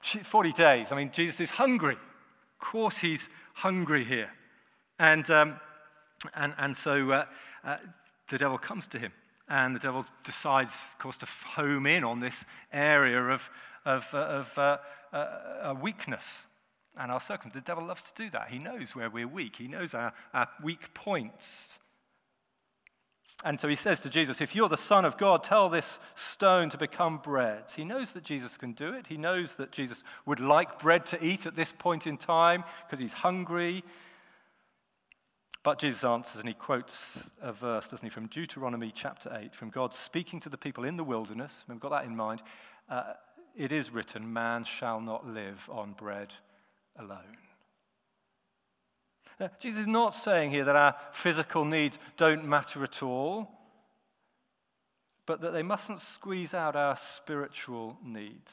40 0.00 0.52
days, 0.52 0.92
I 0.92 0.96
mean, 0.96 1.10
Jesus 1.12 1.40
is 1.40 1.50
hungry. 1.50 1.94
Of 1.94 2.66
course, 2.66 2.98
he's 2.98 3.28
hungry 3.54 4.04
here. 4.04 4.30
And, 5.00 5.28
um, 5.30 5.60
and, 6.34 6.54
and 6.56 6.76
so 6.76 7.10
uh, 7.10 7.24
uh, 7.64 7.78
the 8.28 8.38
devil 8.38 8.58
comes 8.58 8.86
to 8.88 8.98
him 8.98 9.12
and 9.48 9.74
the 9.74 9.80
devil 9.80 10.04
decides, 10.24 10.72
of 10.92 10.98
course, 10.98 11.16
to 11.18 11.26
home 11.26 11.86
in 11.86 12.04
on 12.04 12.20
this 12.20 12.44
area 12.72 13.22
of, 13.22 13.48
of, 13.84 14.06
uh, 14.12 14.18
of 14.18 14.58
uh, 14.58 14.78
uh, 15.12 15.74
weakness 15.80 16.24
and 16.96 17.12
our 17.12 17.20
circumstance. 17.20 17.64
The 17.64 17.68
devil 17.68 17.86
loves 17.86 18.02
to 18.02 18.22
do 18.22 18.30
that. 18.30 18.48
He 18.48 18.58
knows 18.58 18.94
where 18.94 19.10
we're 19.10 19.28
weak, 19.28 19.56
he 19.56 19.68
knows 19.68 19.94
our, 19.94 20.12
our 20.34 20.48
weak 20.62 20.92
points. 20.94 21.78
And 23.44 23.60
so 23.60 23.68
he 23.68 23.76
says 23.76 24.00
to 24.00 24.08
Jesus, 24.08 24.40
If 24.40 24.54
you're 24.54 24.68
the 24.68 24.78
Son 24.78 25.04
of 25.04 25.18
God, 25.18 25.44
tell 25.44 25.68
this 25.68 25.98
stone 26.14 26.70
to 26.70 26.78
become 26.78 27.18
bread. 27.18 27.64
He 27.76 27.84
knows 27.84 28.12
that 28.12 28.24
Jesus 28.24 28.56
can 28.56 28.72
do 28.72 28.94
it. 28.94 29.06
He 29.06 29.18
knows 29.18 29.56
that 29.56 29.72
Jesus 29.72 30.02
would 30.24 30.40
like 30.40 30.78
bread 30.78 31.04
to 31.06 31.22
eat 31.22 31.44
at 31.44 31.54
this 31.54 31.72
point 31.78 32.06
in 32.06 32.16
time 32.16 32.64
because 32.86 32.98
he's 32.98 33.12
hungry. 33.12 33.84
But 35.66 35.80
Jesus 35.80 36.04
answers, 36.04 36.38
and 36.38 36.46
he 36.46 36.54
quotes 36.54 37.28
a 37.42 37.52
verse, 37.52 37.88
doesn't 37.88 38.06
he, 38.06 38.08
from 38.08 38.28
Deuteronomy 38.28 38.92
chapter 38.94 39.36
8, 39.36 39.52
from 39.52 39.70
God 39.70 39.92
speaking 39.92 40.38
to 40.42 40.48
the 40.48 40.56
people 40.56 40.84
in 40.84 40.96
the 40.96 41.02
wilderness. 41.02 41.64
We've 41.68 41.80
got 41.80 41.90
that 41.90 42.04
in 42.04 42.14
mind. 42.14 42.40
Uh, 42.88 43.14
it 43.56 43.72
is 43.72 43.90
written, 43.90 44.32
Man 44.32 44.62
shall 44.62 45.00
not 45.00 45.26
live 45.26 45.68
on 45.68 45.94
bread 45.94 46.32
alone. 46.96 47.36
Now, 49.40 49.50
Jesus 49.58 49.80
is 49.80 49.86
not 49.88 50.14
saying 50.14 50.52
here 50.52 50.66
that 50.66 50.76
our 50.76 50.94
physical 51.10 51.64
needs 51.64 51.98
don't 52.16 52.44
matter 52.44 52.84
at 52.84 53.02
all, 53.02 53.50
but 55.26 55.40
that 55.40 55.52
they 55.52 55.64
mustn't 55.64 56.00
squeeze 56.00 56.54
out 56.54 56.76
our 56.76 56.96
spiritual 56.96 57.98
needs. 58.04 58.52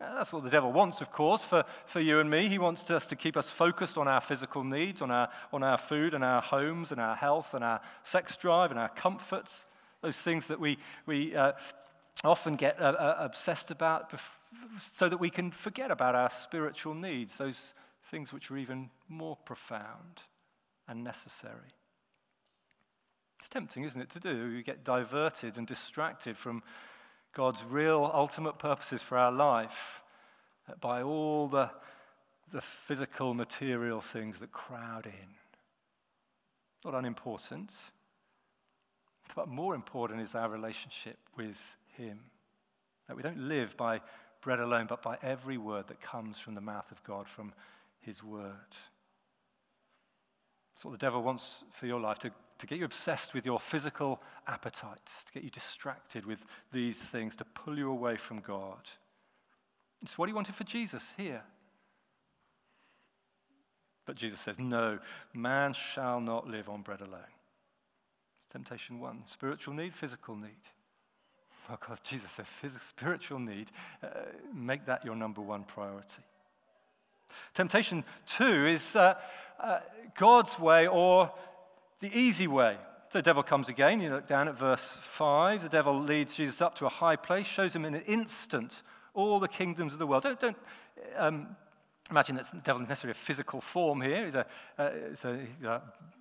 That's 0.00 0.32
what 0.32 0.44
the 0.44 0.50
devil 0.50 0.72
wants, 0.72 1.02
of 1.02 1.12
course, 1.12 1.44
for, 1.44 1.62
for 1.84 2.00
you 2.00 2.20
and 2.20 2.30
me. 2.30 2.48
He 2.48 2.58
wants 2.58 2.90
us 2.90 3.06
to 3.08 3.16
keep 3.16 3.36
us 3.36 3.50
focused 3.50 3.98
on 3.98 4.08
our 4.08 4.22
physical 4.22 4.64
needs, 4.64 5.02
on 5.02 5.10
our, 5.10 5.28
on 5.52 5.62
our 5.62 5.76
food 5.76 6.14
and 6.14 6.24
our 6.24 6.40
homes 6.40 6.90
and 6.90 6.98
our 6.98 7.14
health 7.14 7.52
and 7.52 7.62
our 7.62 7.82
sex 8.02 8.34
drive 8.38 8.70
and 8.70 8.80
our 8.80 8.88
comforts, 8.88 9.66
those 10.00 10.16
things 10.16 10.46
that 10.46 10.58
we, 10.58 10.78
we 11.04 11.36
uh, 11.36 11.52
often 12.24 12.56
get 12.56 12.80
uh, 12.80 12.84
uh, 12.84 13.16
obsessed 13.18 13.70
about 13.70 14.10
so 14.94 15.06
that 15.06 15.18
we 15.18 15.28
can 15.28 15.50
forget 15.50 15.90
about 15.90 16.14
our 16.14 16.30
spiritual 16.30 16.94
needs, 16.94 17.36
those 17.36 17.74
things 18.10 18.32
which 18.32 18.50
are 18.50 18.56
even 18.56 18.88
more 19.08 19.36
profound 19.44 20.20
and 20.88 21.04
necessary. 21.04 21.74
It's 23.38 23.50
tempting, 23.50 23.84
isn't 23.84 24.00
it, 24.00 24.10
to 24.10 24.20
do? 24.20 24.48
You 24.48 24.62
get 24.62 24.82
diverted 24.82 25.58
and 25.58 25.66
distracted 25.66 26.38
from 26.38 26.62
God's 27.32 27.62
real 27.64 28.10
ultimate 28.12 28.58
purposes 28.58 29.02
for 29.02 29.16
our 29.16 29.32
life 29.32 30.02
uh, 30.68 30.74
by 30.80 31.02
all 31.02 31.48
the, 31.48 31.70
the 32.52 32.60
physical, 32.60 33.34
material 33.34 34.00
things 34.00 34.38
that 34.38 34.52
crowd 34.52 35.06
in. 35.06 35.28
Not 36.84 36.94
unimportant, 36.98 37.70
but 39.36 39.48
more 39.48 39.74
important 39.74 40.20
is 40.20 40.34
our 40.34 40.48
relationship 40.48 41.18
with 41.36 41.60
Him. 41.96 42.18
That 43.06 43.16
we 43.16 43.22
don't 43.22 43.48
live 43.48 43.76
by 43.76 44.00
bread 44.42 44.60
alone, 44.60 44.86
but 44.88 45.02
by 45.02 45.18
every 45.22 45.58
word 45.58 45.88
that 45.88 46.00
comes 46.00 46.38
from 46.38 46.54
the 46.54 46.60
mouth 46.60 46.90
of 46.90 47.02
God, 47.04 47.28
from 47.28 47.52
His 48.00 48.24
word. 48.24 48.54
That's 50.74 50.84
what 50.84 50.92
the 50.92 50.98
devil 50.98 51.22
wants 51.22 51.58
for 51.72 51.86
your 51.86 52.00
life 52.00 52.18
to 52.20 52.30
to 52.60 52.66
get 52.66 52.78
you 52.78 52.84
obsessed 52.84 53.34
with 53.34 53.46
your 53.46 53.58
physical 53.58 54.20
appetites, 54.46 55.24
to 55.24 55.32
get 55.32 55.42
you 55.42 55.50
distracted 55.50 56.26
with 56.26 56.44
these 56.72 56.98
things, 56.98 57.34
to 57.36 57.44
pull 57.44 57.78
you 57.78 57.90
away 57.90 58.16
from 58.16 58.40
God. 58.40 58.88
It's 60.02 60.18
what 60.18 60.28
he 60.28 60.34
wanted 60.34 60.54
for 60.54 60.64
Jesus 60.64 61.12
here. 61.16 61.42
But 64.06 64.16
Jesus 64.16 64.40
says, 64.40 64.58
No, 64.58 64.98
man 65.32 65.72
shall 65.72 66.20
not 66.20 66.48
live 66.48 66.68
on 66.68 66.82
bread 66.82 67.00
alone. 67.00 67.20
It's 68.38 68.52
temptation 68.52 69.00
one 69.00 69.22
spiritual 69.26 69.74
need, 69.74 69.94
physical 69.94 70.36
need. 70.36 70.50
Oh 71.70 71.78
God, 71.86 71.98
Jesus 72.02 72.30
says, 72.32 72.46
physical, 72.48 72.84
spiritual 72.88 73.38
need, 73.38 73.70
uh, 74.02 74.08
make 74.52 74.86
that 74.86 75.04
your 75.04 75.14
number 75.14 75.40
one 75.40 75.64
priority. 75.64 76.24
Temptation 77.54 78.04
two 78.26 78.66
is 78.66 78.96
uh, 78.96 79.14
uh, 79.62 79.78
God's 80.18 80.58
way 80.58 80.88
or 80.88 81.30
the 82.00 82.16
easy 82.16 82.46
way. 82.46 82.76
So 83.10 83.18
the 83.18 83.22
devil 83.22 83.42
comes 83.42 83.68
again. 83.68 84.00
You 84.00 84.10
look 84.10 84.26
down 84.26 84.48
at 84.48 84.58
verse 84.58 84.98
5. 85.02 85.62
The 85.62 85.68
devil 85.68 86.00
leads 86.00 86.34
Jesus 86.34 86.60
up 86.60 86.76
to 86.76 86.86
a 86.86 86.90
high 86.90 87.16
place, 87.16 87.46
shows 87.46 87.74
him 87.74 87.84
in 87.84 87.94
an 87.94 88.02
instant 88.02 88.82
all 89.14 89.40
the 89.40 89.48
kingdoms 89.48 89.92
of 89.92 89.98
the 89.98 90.06
world. 90.06 90.22
Don't, 90.22 90.38
don't 90.38 90.56
um, 91.16 91.56
imagine 92.10 92.36
that 92.36 92.50
the 92.50 92.58
devil 92.58 92.82
is 92.82 92.88
necessarily 92.88 93.18
a 93.18 93.22
physical 93.22 93.60
form 93.60 94.00
here. 94.00 94.26
It's 94.26 94.36
a, 94.36 94.46
uh, 94.78 94.90
it's 95.12 95.24
a, 95.24 95.38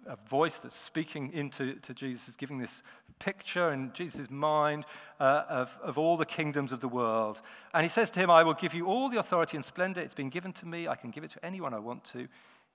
a, 0.07 0.15
voice 0.27 0.57
that's 0.57 0.75
speaking 0.75 1.31
into 1.33 1.75
to 1.75 1.93
Jesus, 1.93 2.35
giving 2.35 2.57
this 2.57 2.83
picture 3.19 3.71
in 3.71 3.91
Jesus' 3.93 4.29
mind 4.29 4.85
uh, 5.19 5.43
of, 5.49 5.77
of 5.83 5.97
all 5.97 6.17
the 6.17 6.25
kingdoms 6.25 6.71
of 6.71 6.79
the 6.79 6.87
world. 6.87 7.41
And 7.73 7.83
he 7.83 7.89
says 7.89 8.09
to 8.11 8.19
him, 8.19 8.31
I 8.31 8.43
will 8.43 8.53
give 8.53 8.73
you 8.73 8.87
all 8.87 9.09
the 9.09 9.19
authority 9.19 9.57
and 9.57 9.65
splendor. 9.65 10.01
It's 10.01 10.13
been 10.13 10.29
given 10.29 10.53
to 10.53 10.65
me. 10.65 10.87
I 10.87 10.95
can 10.95 11.11
give 11.11 11.23
it 11.23 11.31
to 11.31 11.45
anyone 11.45 11.73
I 11.73 11.79
want 11.79 12.03
to. 12.13 12.27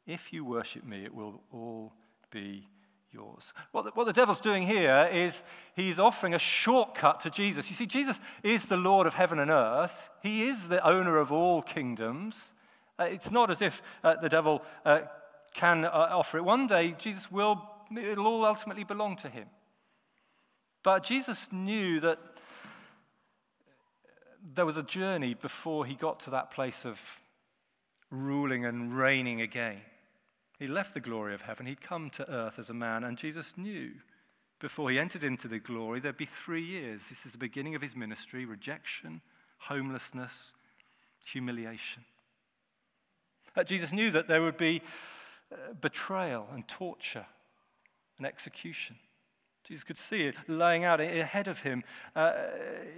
If 0.07 0.33
you 0.33 0.45
worship 0.45 0.85
me, 0.85 1.05
it 1.05 1.15
will 1.15 1.41
all 1.51 1.93
be 2.31 2.69
yours. 3.15 3.53
What 3.73 3.85
the, 3.85 3.91
what 3.93 4.05
the 4.05 4.13
devil's 4.13 4.41
doing 4.41 4.67
here 4.67 5.09
is 5.13 5.43
he's 5.77 5.99
offering 5.99 6.35
a 6.35 6.39
shortcut 6.39 7.21
to 7.21 7.31
Jesus. 7.31 7.71
You 7.71 7.77
see, 7.77 7.87
Jesus 7.87 8.19
is 8.43 8.67
the 8.67 8.77
Lord 8.77 9.07
of 9.07 9.15
heaven 9.15 9.39
and 9.39 9.51
earth, 9.51 10.11
he 10.23 10.43
is 10.43 10.69
the 10.69 10.87
owner 10.87 11.19
of 11.19 11.33
all 11.33 11.63
kingdoms. 11.63 12.37
Uh, 12.99 13.05
it's 13.05 13.31
not 13.31 13.51
as 13.51 13.63
if 13.63 13.83
uh, 14.03 14.15
the 14.21 14.29
devil 14.29 14.63
uh, 14.85 15.01
can 15.55 15.85
uh, 15.85 15.89
offer 16.11 16.39
it. 16.39 16.45
One 16.45 16.67
day, 16.67 16.95
Jesus 16.99 17.31
will, 17.31 17.63
it'll 17.97 18.27
all 18.27 18.45
ultimately 18.45 18.85
belong 18.85 19.17
to 19.17 19.29
him. 19.29 19.47
But 20.83 21.03
Jesus 21.03 21.49
knew 21.51 21.99
that 22.01 22.19
there 24.55 24.67
was 24.67 24.77
a 24.77 24.83
journey 24.83 25.35
before 25.35 25.87
he 25.87 25.95
got 25.95 26.21
to 26.21 26.31
that 26.31 26.51
place 26.51 26.85
of 26.85 27.01
ruling 28.11 28.65
and 28.65 28.97
reigning 28.97 29.41
again. 29.41 29.81
He 30.59 30.67
left 30.67 30.95
the 30.95 31.01
glory 31.01 31.35
of 31.35 31.43
heaven, 31.43 31.67
he'd 31.67 31.81
come 31.81 32.11
to 32.11 32.31
earth 32.31 32.59
as 32.59 32.71
a 32.71 32.75
man, 32.75 33.05
and 33.05 33.19
Jesus 33.19 33.53
knew 33.57 33.91
before 34.61 34.91
he 34.91 34.99
entered 34.99 35.25
into 35.25 35.49
the 35.49 35.59
glory 35.59 36.01
there'd 36.01 36.17
be 36.17 36.27
three 36.27 36.65
years. 36.65 37.03
This 37.11 37.27
is 37.27 37.33
the 37.33 37.39
beginning 37.39 37.75
of 37.75 37.83
his 37.83 37.97
ministry 37.97 38.45
rejection, 38.45 39.21
homelessness, 39.59 40.53
humiliation. 41.25 42.05
Uh, 43.57 43.65
Jesus 43.65 43.93
knew 43.93 44.11
that 44.11 44.29
there 44.29 44.43
would 44.43 44.57
be 44.57 44.83
uh, 45.53 45.75
betrayal 45.81 46.49
and 46.53 46.67
torture 46.67 47.27
and 48.19 48.27
execution. 48.27 48.97
Jesus 49.67 49.83
could 49.83 49.97
see 49.97 50.25
it 50.25 50.35
laying 50.47 50.85
out 50.85 51.01
ahead 51.01 51.49
of 51.49 51.61
him. 51.61 51.85
Uh, 52.15 52.35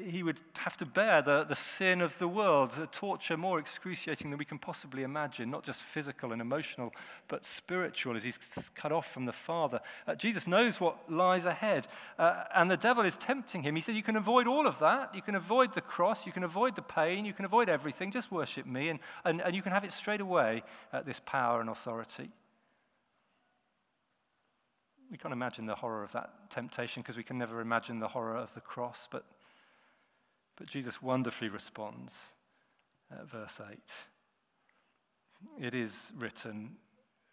he 0.04 0.25
would 0.25 0.40
have 0.54 0.76
to 0.78 0.85
bear 0.85 1.23
the, 1.23 1.44
the 1.44 1.54
sin 1.54 2.00
of 2.00 2.18
the 2.18 2.26
world, 2.26 2.73
a 2.82 2.88
torture 2.88 3.37
more 3.37 3.61
excruciating 3.61 4.30
than 4.30 4.38
we 4.38 4.44
can 4.44 4.58
possibly 4.58 5.04
imagine, 5.04 5.49
not 5.49 5.62
just 5.62 5.80
physical 5.80 6.32
and 6.32 6.42
emotional, 6.42 6.92
but 7.28 7.46
spiritual 7.46 8.16
as 8.16 8.25
he's 8.25 8.38
cut 8.75 8.90
off 8.90 9.12
from 9.12 9.26
the 9.26 9.32
Father. 9.32 9.78
Uh, 10.08 10.16
Jesus 10.16 10.49
knows 10.49 10.80
what 10.80 11.11
lies 11.11 11.44
ahead, 11.44 11.87
uh, 12.18 12.44
and 12.52 12.68
the 12.68 12.76
devil 12.76 13.04
is 13.04 13.16
tempting 13.16 13.62
him. 13.62 13.76
He 13.76 13.80
said, 13.82 13.94
You 13.94 14.02
can 14.02 14.16
avoid 14.16 14.49
all 14.49 14.66
of 14.66 14.80
that. 14.80 15.14
You 15.14 15.23
can 15.23 15.37
avoid 15.37 15.73
the 15.73 15.80
cross. 15.80 16.26
You 16.26 16.32
can 16.32 16.42
avoid 16.42 16.75
the 16.75 16.82
pain. 16.82 17.25
You 17.25 17.32
can 17.32 17.44
avoid 17.44 17.68
everything. 17.68 18.11
Just 18.11 18.32
worship 18.32 18.66
me, 18.66 18.88
and, 18.88 18.99
and, 19.25 19.40
and 19.40 19.54
you 19.54 19.62
can 19.62 19.70
have 19.70 19.85
it 19.85 19.92
straight 19.92 20.20
away, 20.20 20.64
this 21.04 21.20
power 21.25 21.61
and 21.61 21.70
authority. 21.70 22.30
We 25.10 25.18
can't 25.18 25.32
imagine 25.32 25.66
the 25.66 25.75
horror 25.75 26.02
of 26.02 26.12
that 26.12 26.50
temptation 26.50 27.02
because 27.02 27.16
we 27.16 27.22
can 27.22 27.38
never 27.38 27.60
imagine 27.60 28.00
the 28.00 28.08
horror 28.08 28.36
of 28.36 28.52
the 28.54 28.60
cross. 28.60 29.06
But, 29.10 29.25
but 30.56 30.66
Jesus 30.66 31.00
wonderfully 31.00 31.48
responds 31.48 32.12
at 33.10 33.30
verse 33.30 33.60
8. 33.70 33.78
It 35.60 35.75
is 35.75 35.92
written, 36.16 36.76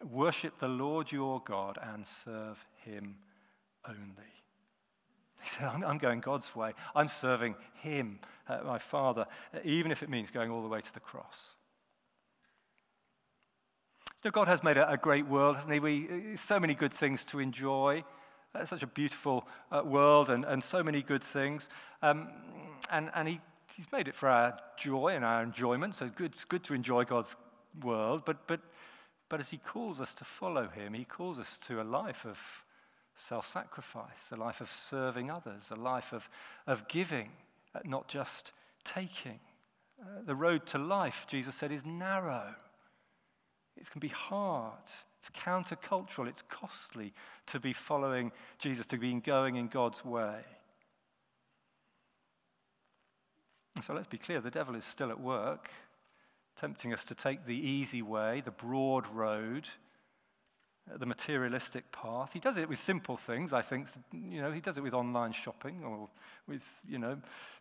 Worship 0.04 0.58
the 0.58 0.68
Lord 0.68 1.10
your 1.10 1.42
God 1.44 1.78
and 1.82 2.04
serve 2.24 2.64
him 2.84 3.16
only. 3.88 4.34
He 5.42 5.50
said, 5.50 5.64
I'm, 5.64 5.98
going 5.98 6.20
God's 6.20 6.54
way. 6.54 6.72
I'm 6.94 7.08
serving 7.08 7.54
him, 7.82 8.18
uh, 8.48 8.60
my 8.64 8.78
Father, 8.78 9.26
even 9.62 9.92
if 9.92 10.02
it 10.02 10.08
means 10.08 10.30
going 10.30 10.50
all 10.50 10.62
the 10.62 10.68
way 10.68 10.80
to 10.80 10.94
the 10.94 11.00
cross. 11.00 11.56
Know, 14.24 14.30
God 14.30 14.48
has 14.48 14.62
made 14.62 14.78
a, 14.78 14.90
a, 14.90 14.96
great 14.96 15.26
world, 15.26 15.56
hasn't 15.56 15.74
He? 15.74 15.80
We, 15.80 16.08
uh, 16.08 16.36
so 16.36 16.58
many 16.58 16.74
good 16.74 16.94
things 16.94 17.24
to 17.24 17.40
enjoy. 17.40 18.04
Such 18.64 18.82
a 18.82 18.86
beautiful 18.86 19.46
uh, 19.70 19.82
world 19.84 20.30
and, 20.30 20.44
and 20.44 20.64
so 20.64 20.82
many 20.82 21.02
good 21.02 21.22
things. 21.22 21.68
Um, 22.02 22.28
and 22.90 23.10
and 23.14 23.28
he, 23.28 23.40
He's 23.76 23.90
made 23.92 24.08
it 24.08 24.14
for 24.14 24.28
our 24.28 24.56
joy 24.78 25.08
and 25.08 25.24
our 25.24 25.42
enjoyment, 25.42 25.96
so 25.96 26.08
good, 26.08 26.32
it's 26.32 26.44
good 26.44 26.62
to 26.64 26.74
enjoy 26.74 27.04
God's 27.04 27.34
world. 27.82 28.22
But, 28.24 28.46
but, 28.46 28.60
but 29.28 29.40
as 29.40 29.50
He 29.50 29.58
calls 29.58 30.00
us 30.00 30.14
to 30.14 30.24
follow 30.24 30.68
Him, 30.68 30.94
He 30.94 31.04
calls 31.04 31.38
us 31.38 31.58
to 31.66 31.82
a 31.82 31.84
life 31.84 32.24
of 32.24 32.38
self 33.16 33.52
sacrifice, 33.52 34.30
a 34.32 34.36
life 34.36 34.60
of 34.60 34.70
serving 34.72 35.30
others, 35.30 35.64
a 35.70 35.76
life 35.76 36.12
of, 36.12 36.28
of 36.66 36.88
giving, 36.88 37.30
uh, 37.74 37.80
not 37.84 38.08
just 38.08 38.52
taking. 38.84 39.40
Uh, 40.00 40.22
the 40.24 40.34
road 40.34 40.64
to 40.66 40.78
life, 40.78 41.26
Jesus 41.28 41.54
said, 41.54 41.72
is 41.72 41.84
narrow. 41.84 42.54
It 43.76 43.90
can 43.90 44.00
be 44.00 44.08
hard. 44.08 44.72
It's 45.20 45.30
countercultural. 45.30 46.28
It's 46.28 46.42
costly 46.48 47.12
to 47.46 47.60
be 47.60 47.72
following 47.72 48.32
Jesus, 48.58 48.86
to 48.86 48.98
be 48.98 49.12
going 49.14 49.56
in 49.56 49.68
God's 49.68 50.04
way. 50.04 50.40
So 53.82 53.92
let's 53.92 54.06
be 54.06 54.18
clear 54.18 54.40
the 54.40 54.50
devil 54.50 54.76
is 54.76 54.84
still 54.84 55.10
at 55.10 55.20
work, 55.20 55.68
tempting 56.58 56.92
us 56.92 57.04
to 57.06 57.14
take 57.14 57.44
the 57.44 57.56
easy 57.56 58.02
way, 58.02 58.42
the 58.44 58.52
broad 58.52 59.06
road, 59.08 59.68
the 60.98 61.06
materialistic 61.06 61.90
path. 61.92 62.32
He 62.32 62.40
does 62.40 62.56
it 62.56 62.68
with 62.68 62.78
simple 62.78 63.16
things, 63.16 63.52
I 63.52 63.62
think. 63.62 63.88
You 64.12 64.42
know, 64.42 64.52
he 64.52 64.60
does 64.60 64.76
it 64.76 64.82
with 64.82 64.94
online 64.94 65.32
shopping 65.32 65.82
or 65.84 66.08
with, 66.46 66.68
you 66.86 66.98
know, 66.98 67.18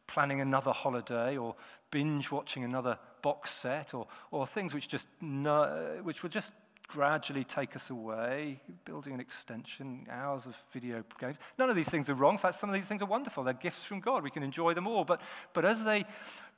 planning 0.07 0.41
another 0.41 0.71
holiday 0.71 1.37
or 1.37 1.55
binge 1.91 2.31
watching 2.31 2.63
another 2.63 2.97
box 3.21 3.51
set 3.51 3.93
or, 3.93 4.07
or 4.31 4.45
things 4.45 4.73
which 4.73 4.87
just 4.87 5.07
no, 5.21 5.99
which 6.03 6.23
will 6.23 6.29
just 6.29 6.51
gradually 6.87 7.43
take 7.43 7.75
us 7.75 7.89
away, 7.89 8.59
building 8.85 9.13
an 9.13 9.19
extension, 9.19 10.05
hours 10.11 10.45
of 10.45 10.55
video 10.71 11.03
games. 11.19 11.37
None 11.57 11.69
of 11.69 11.75
these 11.75 11.89
things 11.89 12.09
are 12.09 12.13
wrong. 12.13 12.33
In 12.33 12.39
fact, 12.39 12.59
some 12.59 12.69
of 12.69 12.73
these 12.73 12.85
things 12.85 13.01
are 13.01 13.07
wonderful. 13.07 13.43
They're 13.43 13.53
gifts 13.53 13.83
from 13.83 13.99
God. 13.99 14.23
We 14.23 14.29
can 14.29 14.43
enjoy 14.43 14.73
them 14.73 14.85
all. 14.85 15.05
But, 15.05 15.21
but 15.53 15.65
as 15.65 15.83
they 15.83 16.05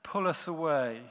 pull 0.03 0.27
us 0.27 0.47
away, 0.47 1.01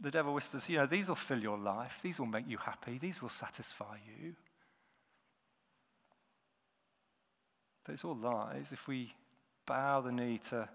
the 0.00 0.10
devil 0.10 0.32
whispers, 0.32 0.68
you 0.68 0.78
know, 0.78 0.86
these 0.86 1.08
will 1.08 1.14
fill 1.14 1.40
your 1.40 1.58
life. 1.58 1.98
These 2.02 2.18
will 2.18 2.26
make 2.26 2.48
you 2.48 2.56
happy. 2.56 2.98
These 2.98 3.20
will 3.20 3.28
satisfy 3.28 3.96
you. 4.06 4.34
But 7.84 7.94
it's 7.94 8.04
all 8.04 8.16
lies. 8.16 8.66
If 8.72 8.88
we 8.88 9.12
bow 9.66 10.00
the 10.00 10.12
knee 10.12 10.40
to 10.50 10.68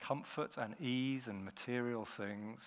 comfort 0.00 0.56
and 0.58 0.74
ease 0.80 1.28
and 1.28 1.44
material 1.44 2.04
things, 2.04 2.60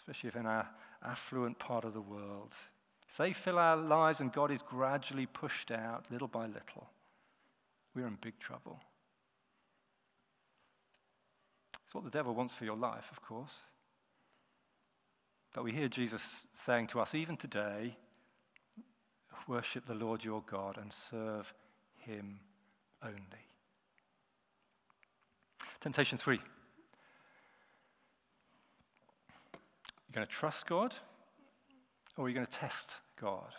especially 0.00 0.28
if 0.28 0.36
in 0.36 0.46
our 0.46 0.68
affluent 1.04 1.58
part 1.58 1.84
of 1.84 1.94
the 1.94 2.00
world, 2.00 2.52
if 3.08 3.16
they 3.16 3.32
fill 3.32 3.58
our 3.58 3.76
lives 3.76 4.20
and 4.20 4.32
God 4.32 4.50
is 4.50 4.62
gradually 4.62 5.26
pushed 5.26 5.70
out 5.70 6.06
little 6.10 6.28
by 6.28 6.46
little, 6.46 6.88
we're 7.94 8.06
in 8.06 8.18
big 8.20 8.38
trouble. 8.40 8.80
It's 11.84 11.94
what 11.94 12.04
the 12.04 12.10
devil 12.10 12.34
wants 12.34 12.54
for 12.54 12.64
your 12.64 12.76
life, 12.76 13.04
of 13.12 13.22
course. 13.22 13.52
But 15.52 15.64
we 15.64 15.72
hear 15.72 15.88
Jesus 15.88 16.46
saying 16.54 16.86
to 16.88 17.00
us, 17.00 17.14
even 17.14 17.36
today, 17.36 17.96
worship 19.46 19.86
the 19.86 19.94
Lord 19.94 20.24
your 20.24 20.42
God 20.50 20.78
and 20.78 20.92
serve 21.10 21.52
him 21.98 22.40
only. 23.02 23.16
Temptation 25.80 26.16
three. 26.16 26.40
You're 29.54 30.14
going 30.14 30.26
to 30.26 30.32
trust 30.32 30.66
God 30.66 30.94
or 32.16 32.24
are 32.24 32.28
you 32.28 32.34
going 32.34 32.46
to 32.46 32.52
test 32.52 32.90
God? 33.20 33.52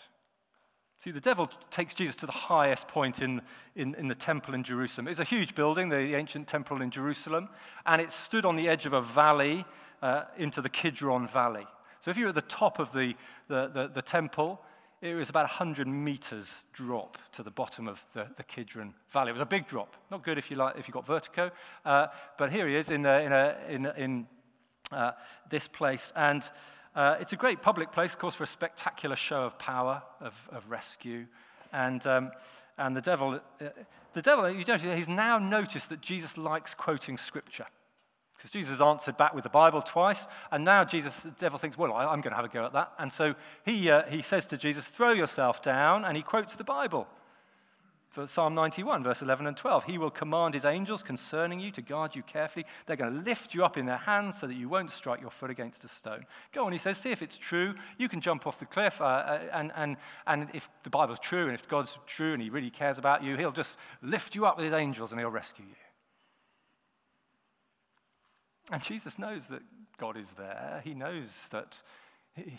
See, 1.03 1.12
the 1.12 1.19
devil 1.19 1.49
takes 1.69 1.93
Jesus 1.93 2.15
to 2.17 2.25
the 2.25 2.32
highest 2.32 2.88
point 2.88 3.21
in, 3.21 3.41
in, 3.75 3.93
in, 3.95 4.08
the 4.08 4.15
temple 4.15 4.53
in 4.53 4.63
Jerusalem. 4.63 5.10
It's 5.10 5.19
a 5.19 5.25
huge 5.25 5.53
building, 5.53 5.89
the 5.89 6.15
ancient 6.15 6.47
temple 6.47 6.82
in 6.82 6.91
Jerusalem, 6.91 7.49
and 7.86 8.01
it 8.01 8.13
stood 8.13 8.45
on 8.45 8.56
the 8.56 8.69
edge 8.69 8.86
of 8.86 8.93
a 8.93 9.01
valley 9.01 9.65
uh, 10.01 10.23
into 10.38 10.62
the 10.62 10.69
Kidron 10.69 11.27
Valley. 11.27 11.67
So 12.04 12.12
if 12.12 12.18
you're 12.18 12.30
at 12.30 12.36
the 12.36 12.42
top 12.42 12.80
of 12.80 12.92
the, 12.92 13.13
the, 13.48 13.72
the, 13.74 13.89
the 13.94 14.02
temple, 14.02 14.60
it 15.02 15.16
was 15.16 15.30
about 15.30 15.44
100 15.44 15.88
meters 15.88 16.52
drop 16.74 17.18
to 17.34 17.44
the 17.44 17.52
bottom 17.52 17.88
of 17.88 18.04
the, 18.13 18.28
the 18.36 18.44
Kidron 18.44 18.94
Valley. 19.12 19.30
It 19.30 19.34
was 19.34 19.42
a 19.42 19.46
big 19.46 19.68
drop. 19.68 19.96
Not 20.12 20.24
good 20.24 20.38
if 20.38 20.52
you, 20.52 20.58
like, 20.58 20.78
if 20.78 20.88
you 20.88 20.94
got 20.94 21.08
vertigo. 21.08 21.50
Uh, 21.86 22.08
but 22.38 22.52
here 22.52 22.68
he 22.68 22.76
is 22.76 22.89
in, 22.89 23.06
a, 23.06 23.20
in, 23.20 23.32
a, 23.32 23.58
in, 23.70 23.86
in 23.98 24.28
uh, 24.92 25.12
this 25.50 25.68
place. 25.68 26.12
And 26.16 26.44
uh, 26.94 27.18
it's 27.22 27.32
a 27.32 27.38
great 27.38 27.62
public 27.62 27.94
place, 27.94 28.12
of 28.12 28.20
course, 28.20 28.36
for 28.36 28.44
a 28.44 28.48
spectacular 28.48 29.16
show 29.16 29.44
of 29.44 29.58
power, 29.58 30.04
of, 30.20 30.34
of 30.52 30.70
rescue. 30.70 31.26
And, 31.72 32.06
um, 32.06 32.32
and 32.78 32.98
the 32.98 33.02
devil, 33.02 33.39
uh, 33.62 33.66
the 34.13 34.22
devil, 34.22 34.50
you 34.50 34.66
know, 34.66 34.78
he's 34.78 35.08
now 35.08 35.38
noticed 35.38 35.88
that 35.89 36.02
Jesus 36.02 36.38
likes 36.38 36.74
quoting 36.74 37.18
scripture. 37.18 37.66
Because 38.38 38.52
Jesus 38.52 38.82
answered 38.82 39.15
back 39.15 39.34
with 39.34 39.43
the 39.43 39.50
Bible 39.50 39.82
twice, 39.82 40.26
and 40.52 40.65
now 40.65 40.84
Jesus, 40.84 41.15
the 41.19 41.32
devil 41.32 41.58
thinks, 41.58 41.78
well, 41.78 41.93
I'm 41.93 42.22
going 42.22 42.32
to 42.32 42.36
have 42.36 42.46
a 42.46 42.50
go 42.50 42.65
at 42.65 42.74
that. 42.74 42.91
And 43.00 43.12
so 43.12 43.36
he, 43.65 43.89
uh, 43.89 44.04
he 44.04 44.22
says 44.22 44.46
to 44.48 44.58
Jesus, 44.58 44.86
throw 44.86 45.12
yourself 45.12 45.62
down, 45.62 46.04
and 46.04 46.17
he 46.17 46.24
quotes 46.24 46.56
the 46.56 46.63
Bible. 46.63 47.08
For 48.13 48.28
Psalm 48.28 48.54
91, 48.54 49.02
verse 49.02 49.24
11 49.24 49.48
and 49.48 49.58
12. 49.58 49.86
He 49.86 49.98
will 49.98 50.12
command 50.12 50.54
his 50.54 50.65
angels 50.65 51.02
concerning 51.02 51.60
you 51.60 51.72
to 51.72 51.82
guard 51.82 52.15
you 52.15 52.22
carefully. 52.22 52.63
They're 52.86 52.96
going 52.96 53.12
to 53.12 53.22
lift 53.22 53.56
you 53.56 53.65
up 53.65 53.76
in 53.76 53.88
their 53.88 53.98
hands 53.98 54.39
so 54.39 54.46
that 54.46 54.54
you 54.54 54.69
won't 54.69 54.91
strike 54.91 55.19
your 55.19 55.32
foot 55.32 55.50
against 55.50 55.84
a 55.84 55.88
stone. 55.88 56.26
Go 56.54 56.65
on, 56.65 56.72
he 56.72 56.78
says, 56.78 57.00
see 57.00 57.10
if 57.10 57.24
it's 57.24 57.39
true. 57.39 57.74
You 57.98 58.08
can 58.08 58.22
jump 58.22 58.46
off 58.46 58.60
the 58.60 58.67
cliff, 58.67 59.02
uh, 59.02 59.06
uh 59.06 59.39
and, 59.52 59.72
and, 59.76 59.98
and 60.28 60.48
if 60.54 60.69
the 60.84 60.91
Bible's 60.91 61.17
true, 61.17 61.46
and 61.46 61.56
if 61.56 61.67
God's 61.67 61.98
true, 62.06 62.34
and 62.34 62.41
he 62.41 62.52
really 62.52 62.69
cares 62.69 63.00
about 63.00 63.24
you, 63.24 63.36
he'll 63.36 63.52
just 63.52 63.78
lift 64.04 64.36
you 64.36 64.46
up 64.46 64.58
with 64.58 64.65
his 64.65 64.76
angels 64.76 65.12
and 65.12 65.19
he'll 65.19 65.32
rescue 65.32 65.65
you. 65.65 65.83
And 68.71 68.82
Jesus 68.82 69.19
knows 69.19 69.47
that 69.47 69.62
God 69.97 70.17
is 70.17 70.30
there. 70.38 70.82
He 70.84 70.93
knows 70.93 71.28
that 71.52 71.82
he, 72.36 72.58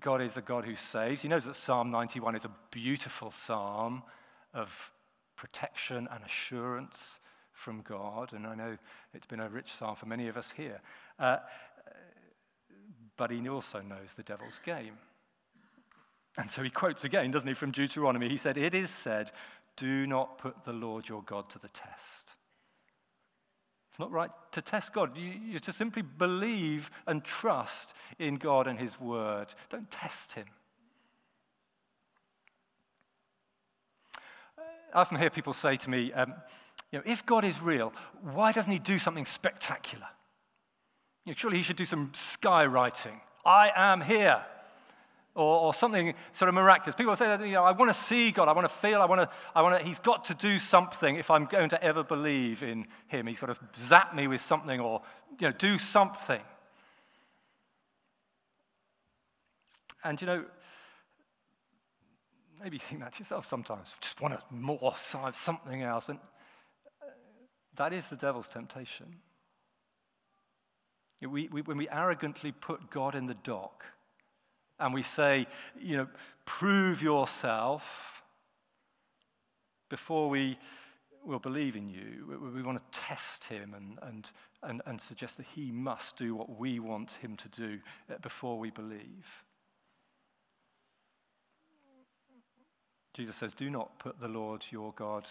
God 0.00 0.20
is 0.20 0.36
a 0.36 0.40
God 0.40 0.64
who 0.64 0.76
saves. 0.76 1.22
He 1.22 1.28
knows 1.28 1.44
that 1.44 1.56
Psalm 1.56 1.90
91 1.90 2.36
is 2.36 2.44
a 2.44 2.50
beautiful 2.70 3.30
psalm 3.30 4.02
of 4.54 4.72
protection 5.36 6.08
and 6.10 6.24
assurance 6.24 7.20
from 7.52 7.82
God. 7.82 8.32
And 8.32 8.46
I 8.46 8.54
know 8.54 8.76
it's 9.14 9.26
been 9.26 9.40
a 9.40 9.48
rich 9.48 9.72
psalm 9.72 9.96
for 9.96 10.06
many 10.06 10.28
of 10.28 10.36
us 10.36 10.52
here. 10.56 10.80
Uh, 11.18 11.38
but 13.16 13.30
he 13.30 13.48
also 13.48 13.80
knows 13.80 14.14
the 14.16 14.22
devil's 14.22 14.60
game. 14.64 14.94
And 16.38 16.50
so 16.50 16.62
he 16.62 16.70
quotes 16.70 17.04
again, 17.04 17.30
doesn't 17.30 17.46
he, 17.46 17.54
from 17.54 17.72
Deuteronomy? 17.72 18.28
He 18.28 18.38
said, 18.38 18.56
It 18.56 18.74
is 18.74 18.90
said, 18.90 19.30
Do 19.76 20.06
not 20.06 20.38
put 20.38 20.64
the 20.64 20.72
Lord 20.72 21.08
your 21.08 21.22
God 21.22 21.50
to 21.50 21.58
the 21.58 21.68
test. 21.68 22.30
It's 23.92 23.98
not 23.98 24.10
right 24.10 24.30
to 24.52 24.62
test 24.62 24.94
God. 24.94 25.18
You, 25.18 25.34
you 25.50 25.58
to 25.58 25.72
simply 25.72 26.00
believe 26.00 26.90
and 27.06 27.22
trust 27.22 27.92
in 28.18 28.36
God 28.36 28.66
and 28.66 28.78
His 28.78 28.98
Word. 28.98 29.48
Don't 29.68 29.90
test 29.90 30.32
Him. 30.32 30.46
I 34.56 34.98
often 34.98 35.18
hear 35.18 35.28
people 35.28 35.52
say 35.52 35.76
to 35.76 35.90
me, 35.90 36.10
um, 36.14 36.32
you 36.90 37.00
know, 37.00 37.02
if 37.04 37.26
God 37.26 37.44
is 37.44 37.60
real, 37.60 37.92
why 38.22 38.50
doesn't 38.52 38.72
He 38.72 38.78
do 38.78 38.98
something 38.98 39.26
spectacular? 39.26 40.08
You 41.26 41.32
know, 41.32 41.36
surely 41.36 41.58
He 41.58 41.62
should 41.62 41.76
do 41.76 41.84
some 41.84 42.12
skywriting. 42.14 43.20
I 43.44 43.72
am 43.76 44.00
here 44.00 44.42
or, 45.34 45.60
or, 45.60 45.74
something 45.74 46.12
sort 46.34 46.50
of 46.50 46.54
miraculous. 46.54 46.94
People 46.94 47.16
say, 47.16 47.26
that, 47.26 47.40
you 47.40 47.52
know, 47.52 47.64
I 47.64 47.72
want 47.72 47.94
to 47.94 47.98
see 47.98 48.30
God, 48.30 48.48
I 48.48 48.52
want 48.52 48.68
to 48.68 48.74
feel, 48.76 49.00
I 49.00 49.06
want 49.06 49.22
to, 49.22 49.30
I 49.54 49.62
want 49.62 49.80
to, 49.80 49.86
He's 49.86 49.98
got 49.98 50.26
to 50.26 50.34
do 50.34 50.58
something 50.58 51.16
if 51.16 51.30
I'm 51.30 51.46
going 51.46 51.70
to 51.70 51.82
ever 51.82 52.04
believe 52.04 52.62
in 52.62 52.86
Him. 53.08 53.26
He's 53.26 53.40
got 53.40 53.46
to 53.46 53.56
zap 53.86 54.14
me 54.14 54.26
with 54.26 54.42
something 54.42 54.78
or, 54.78 55.00
you 55.38 55.48
know, 55.48 55.54
do 55.56 55.78
something. 55.78 56.40
And, 60.04 60.20
you 60.20 60.26
know, 60.26 60.44
maybe 62.62 62.76
you 62.76 62.80
think 62.80 63.00
that 63.00 63.14
to 63.14 63.20
yourself 63.20 63.48
sometimes. 63.48 63.94
Just 64.00 64.20
want 64.20 64.34
to 64.34 64.42
more 64.54 64.94
something 65.32 65.82
else. 65.82 66.04
But 66.06 66.16
uh, 66.16 67.06
that 67.76 67.92
is 67.92 68.08
the 68.08 68.16
devil's 68.16 68.48
temptation. 68.48 69.06
We, 71.22 71.48
we, 71.48 71.62
when 71.62 71.78
we 71.78 71.88
arrogantly 71.88 72.50
put 72.52 72.90
God 72.90 73.14
in 73.14 73.26
the 73.26 73.34
dock, 73.34 73.84
and 74.82 74.92
we 74.92 75.02
say, 75.02 75.46
you 75.80 75.96
know, 75.96 76.08
prove 76.44 77.02
yourself 77.02 78.22
before 79.88 80.28
we 80.28 80.58
will 81.24 81.38
believe 81.38 81.76
in 81.76 81.88
you. 81.88 82.26
We, 82.28 82.50
we 82.50 82.62
want 82.62 82.78
to 82.78 83.00
test 83.00 83.44
him 83.44 83.74
and, 83.74 83.98
and, 84.02 84.30
and, 84.62 84.82
and 84.86 85.00
suggest 85.00 85.36
that 85.36 85.46
he 85.54 85.70
must 85.70 86.16
do 86.16 86.34
what 86.34 86.58
we 86.58 86.80
want 86.80 87.12
him 87.22 87.36
to 87.36 87.48
do 87.48 87.78
uh, 88.10 88.18
before 88.20 88.58
we 88.58 88.70
believe. 88.70 89.26
Jesus 93.14 93.36
says, 93.36 93.54
Do 93.54 93.70
not 93.70 93.98
put 93.98 94.18
the 94.20 94.28
Lord 94.28 94.64
your 94.70 94.92
God 94.96 95.26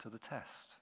to 0.00 0.10
the 0.10 0.18
test. 0.18 0.76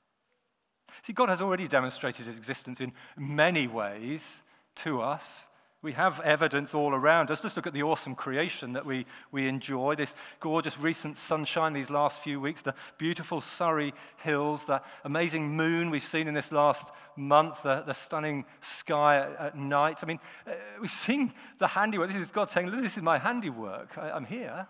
See, 1.05 1.13
God 1.13 1.29
has 1.29 1.41
already 1.41 1.69
demonstrated 1.69 2.27
his 2.27 2.37
existence 2.37 2.81
in 2.81 2.93
many 3.17 3.69
ways 3.69 4.43
to 4.77 5.01
us. 5.01 5.47
We 5.83 5.93
have 5.93 6.21
evidence 6.21 6.75
all 6.75 6.95
around 6.95 7.31
us. 7.31 7.41
Just 7.41 7.57
look 7.57 7.67
at 7.67 7.73
the 7.73 7.85
awesome 7.85 8.15
creation 8.15 8.75
that 8.75 8.85
we, 8.85 9.07
we 9.33 9.49
enjoy, 9.49 9.95
this 9.95 10.15
gorgeous 10.39 10.79
recent 10.79 11.17
sunshine 11.17 11.73
these 11.73 11.89
last 11.89 12.21
few 12.21 12.39
weeks, 12.39 12.61
the 12.61 12.75
beautiful 12.99 13.41
Surrey 13.41 13.95
hills, 14.19 14.67
the 14.67 14.83
amazing 15.05 15.57
moon 15.57 15.89
we've 15.89 16.03
seen 16.03 16.29
in 16.29 16.35
this 16.35 16.53
last 16.53 16.87
month, 17.17 17.63
the, 17.63 17.83
the 17.87 17.95
stunning 17.95 18.45
sky 18.61 19.21
at, 19.21 19.41
at, 19.41 19.57
night. 19.57 20.01
I 20.03 20.07
mean, 20.07 20.21
uh, 20.47 20.53
we've 20.83 20.91
seen 20.91 21.33
the 21.59 21.67
handiwork. 21.67 22.09
This 22.09 22.19
is 22.19 22.29
God 22.29 22.51
saying, 22.51 22.71
This 22.71 22.99
is 22.99 23.03
my 23.03 23.17
handiwork. 23.17 23.97
I, 23.97 24.11
I'm 24.11 24.27
here. 24.27 24.67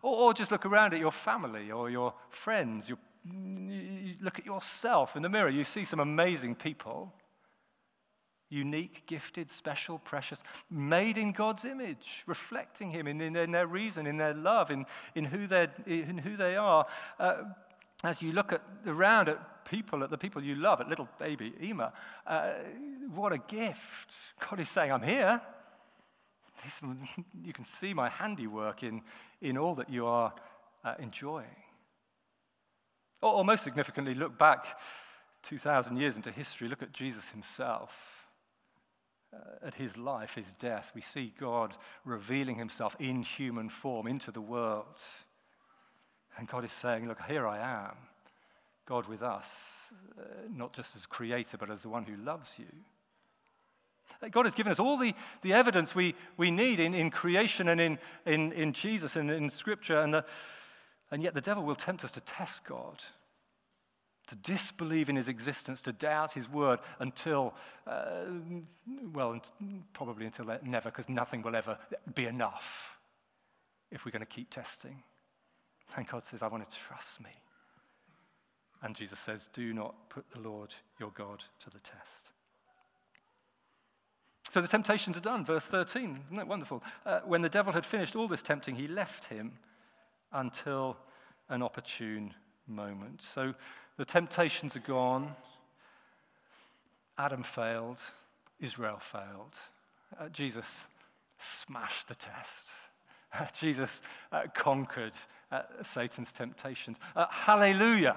Or, 0.00 0.16
or, 0.16 0.34
just 0.34 0.50
look 0.50 0.64
around 0.64 0.94
at 0.94 1.00
your 1.00 1.12
family 1.12 1.70
or 1.70 1.90
your 1.90 2.14
friends. 2.30 2.88
Your, 2.88 2.98
you 3.24 4.14
look 4.22 4.38
at 4.38 4.46
yourself 4.46 5.14
in 5.14 5.22
the 5.22 5.28
mirror. 5.28 5.50
You 5.50 5.64
see 5.64 5.84
some 5.84 6.00
amazing 6.00 6.54
people 6.54 7.12
unique, 8.50 9.06
gifted, 9.06 9.50
special, 9.50 9.98
precious, 9.98 10.42
made 10.70 11.18
in 11.18 11.32
God's 11.32 11.64
image, 11.64 12.24
reflecting 12.26 12.90
Him 12.90 13.06
in, 13.06 13.20
in, 13.20 13.36
in 13.36 13.50
their 13.50 13.66
reason, 13.66 14.06
in 14.06 14.16
their 14.16 14.34
love, 14.34 14.70
in, 14.70 14.86
in, 15.14 15.24
who, 15.24 15.46
in 15.86 16.18
who 16.18 16.36
they 16.36 16.56
are. 16.56 16.86
Uh, 17.18 17.44
as 18.04 18.22
you 18.22 18.32
look 18.32 18.52
at, 18.52 18.62
around 18.86 19.28
at 19.28 19.64
people, 19.64 20.02
at 20.04 20.10
the 20.10 20.18
people 20.18 20.42
you 20.42 20.54
love, 20.54 20.80
at 20.80 20.88
little 20.88 21.08
baby 21.18 21.52
Ema, 21.62 21.92
uh, 22.26 22.52
what 23.14 23.32
a 23.32 23.38
gift. 23.38 24.10
God 24.48 24.60
is 24.60 24.68
saying, 24.68 24.92
I'm 24.92 25.02
here. 25.02 25.40
This, 26.64 26.80
you 27.42 27.52
can 27.52 27.64
see 27.64 27.92
my 27.92 28.08
handiwork 28.08 28.82
in, 28.82 29.02
in 29.42 29.58
all 29.58 29.74
that 29.74 29.90
you 29.90 30.06
are 30.06 30.32
uh, 30.84 30.94
enjoying. 30.98 31.46
Or, 33.20 33.34
or 33.34 33.44
most 33.44 33.64
significantly, 33.64 34.14
look 34.14 34.38
back 34.38 34.78
2,000 35.42 35.96
years 35.96 36.16
into 36.16 36.30
history, 36.30 36.68
look 36.68 36.82
at 36.82 36.92
Jesus 36.92 37.26
himself 37.28 38.17
at 39.62 39.74
his 39.74 39.96
life, 39.96 40.34
his 40.34 40.52
death, 40.58 40.92
we 40.94 41.00
see 41.00 41.32
God 41.38 41.74
revealing 42.04 42.56
himself 42.56 42.96
in 42.98 43.22
human 43.22 43.68
form 43.68 44.06
into 44.06 44.30
the 44.30 44.40
world. 44.40 44.86
And 46.36 46.48
God 46.48 46.64
is 46.64 46.72
saying, 46.72 47.06
Look, 47.06 47.18
here 47.28 47.46
I 47.46 47.58
am, 47.58 47.96
God 48.86 49.06
with 49.06 49.22
us, 49.22 49.46
uh, 50.18 50.22
not 50.54 50.72
just 50.72 50.96
as 50.96 51.04
creator, 51.04 51.58
but 51.58 51.70
as 51.70 51.82
the 51.82 51.88
one 51.88 52.04
who 52.04 52.16
loves 52.16 52.50
you. 52.58 52.66
Uh, 54.22 54.28
God 54.28 54.46
has 54.46 54.54
given 54.54 54.72
us 54.72 54.80
all 54.80 54.96
the, 54.96 55.14
the 55.42 55.52
evidence 55.52 55.94
we, 55.94 56.14
we 56.36 56.50
need 56.50 56.80
in, 56.80 56.94
in 56.94 57.10
creation 57.10 57.68
and 57.68 57.80
in, 57.80 57.98
in, 58.24 58.52
in 58.52 58.72
Jesus 58.72 59.16
and 59.16 59.30
in 59.30 59.50
Scripture, 59.50 60.00
and, 60.00 60.14
the, 60.14 60.24
and 61.10 61.22
yet 61.22 61.34
the 61.34 61.40
devil 61.40 61.64
will 61.64 61.74
tempt 61.74 62.04
us 62.04 62.12
to 62.12 62.20
test 62.20 62.64
God 62.64 63.02
to 64.28 64.36
disbelieve 64.36 65.08
in 65.08 65.16
his 65.16 65.28
existence, 65.28 65.80
to 65.82 65.92
doubt 65.92 66.32
his 66.32 66.48
word 66.48 66.80
until, 67.00 67.54
uh, 67.86 68.24
well, 69.12 69.40
probably 69.92 70.26
until 70.26 70.46
never, 70.62 70.90
because 70.90 71.08
nothing 71.08 71.42
will 71.42 71.56
ever 71.56 71.78
be 72.14 72.26
enough 72.26 72.98
if 73.90 74.04
we're 74.04 74.12
going 74.12 74.20
to 74.20 74.26
keep 74.26 74.50
testing. 74.50 75.02
And 75.96 76.06
God 76.06 76.26
says, 76.26 76.42
I 76.42 76.48
want 76.48 76.70
to 76.70 76.78
trust 76.78 77.20
me. 77.20 77.30
And 78.82 78.94
Jesus 78.94 79.18
says, 79.18 79.48
Do 79.52 79.72
not 79.72 79.94
put 80.08 80.24
the 80.30 80.40
Lord 80.40 80.74
your 81.00 81.10
God 81.10 81.42
to 81.64 81.70
the 81.70 81.80
test. 81.80 82.30
So 84.50 84.60
the 84.60 84.68
temptations 84.68 85.16
are 85.16 85.20
done. 85.20 85.44
Verse 85.44 85.64
13, 85.64 86.20
isn't 86.26 86.36
that 86.36 86.48
wonderful? 86.48 86.82
Uh, 87.04 87.20
when 87.26 87.42
the 87.42 87.48
devil 87.48 87.72
had 87.72 87.84
finished 87.84 88.16
all 88.16 88.28
this 88.28 88.40
tempting, 88.40 88.74
he 88.74 88.88
left 88.88 89.24
him 89.26 89.52
until 90.32 90.96
an 91.50 91.62
opportune 91.62 92.32
moment. 92.66 93.22
So 93.22 93.54
the 93.98 94.04
temptations 94.04 94.76
are 94.76 94.80
gone. 94.80 95.34
Adam 97.18 97.42
failed. 97.42 97.98
Israel 98.60 98.98
failed. 99.00 99.54
Uh, 100.18 100.28
Jesus 100.28 100.86
smashed 101.38 102.08
the 102.08 102.14
test. 102.14 102.68
Uh, 103.32 103.46
Jesus 103.60 104.00
uh, 104.32 104.44
conquered 104.54 105.12
uh, 105.52 105.62
Satan's 105.82 106.32
temptations. 106.32 106.96
Uh, 107.14 107.26
hallelujah. 107.28 108.16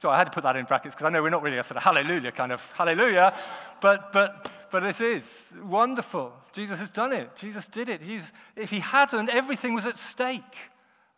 So 0.00 0.10
I 0.10 0.18
had 0.18 0.24
to 0.24 0.30
put 0.30 0.44
that 0.44 0.56
in 0.56 0.64
brackets 0.64 0.94
because 0.94 1.06
I 1.06 1.10
know 1.10 1.22
we're 1.22 1.30
not 1.30 1.42
really 1.42 1.58
a 1.58 1.62
sort 1.62 1.78
of 1.78 1.82
hallelujah 1.82 2.32
kind 2.32 2.52
of 2.52 2.62
hallelujah, 2.72 3.36
but, 3.80 4.12
but, 4.12 4.50
but 4.70 4.80
this 4.80 5.00
is 5.00 5.52
wonderful. 5.62 6.32
Jesus 6.52 6.78
has 6.78 6.90
done 6.90 7.12
it. 7.12 7.34
Jesus 7.34 7.66
did 7.66 7.88
it. 7.88 8.02
He's, 8.02 8.30
if 8.54 8.70
he 8.70 8.78
hadn't, 8.78 9.30
everything 9.30 9.74
was 9.74 9.86
at 9.86 9.98
stake. 9.98 10.42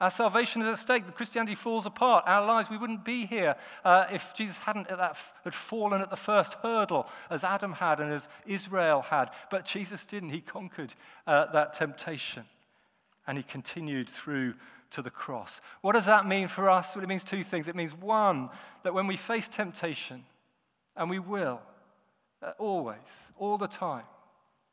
Our 0.00 0.10
salvation 0.10 0.62
is 0.62 0.68
at 0.68 0.78
stake. 0.78 1.14
Christianity 1.14 1.56
falls 1.56 1.84
apart. 1.84 2.24
Our 2.26 2.46
lives, 2.46 2.70
we 2.70 2.78
wouldn't 2.78 3.04
be 3.04 3.26
here 3.26 3.56
uh, 3.84 4.06
if 4.12 4.32
Jesus 4.34 4.56
hadn't 4.58 4.88
that, 4.88 5.16
had 5.42 5.54
fallen 5.54 6.00
at 6.00 6.10
the 6.10 6.16
first 6.16 6.54
hurdle, 6.62 7.08
as 7.30 7.42
Adam 7.42 7.72
had 7.72 7.98
and 7.98 8.12
as 8.12 8.28
Israel 8.46 9.02
had. 9.02 9.30
But 9.50 9.64
Jesus 9.64 10.06
didn't. 10.06 10.30
He 10.30 10.40
conquered 10.40 10.94
uh, 11.26 11.50
that 11.52 11.74
temptation 11.74 12.44
and 13.26 13.36
he 13.36 13.42
continued 13.42 14.08
through 14.08 14.54
to 14.92 15.02
the 15.02 15.10
cross. 15.10 15.60
What 15.82 15.92
does 15.92 16.06
that 16.06 16.26
mean 16.26 16.48
for 16.48 16.70
us? 16.70 16.94
Well, 16.94 17.04
it 17.04 17.08
means 17.08 17.24
two 17.24 17.44
things. 17.44 17.68
It 17.68 17.76
means, 17.76 17.92
one, 17.92 18.48
that 18.84 18.94
when 18.94 19.06
we 19.06 19.16
face 19.16 19.48
temptation, 19.48 20.24
and 20.96 21.10
we 21.10 21.18
will, 21.18 21.60
uh, 22.42 22.52
always, 22.58 22.96
all 23.36 23.58
the 23.58 23.68
time, 23.68 24.04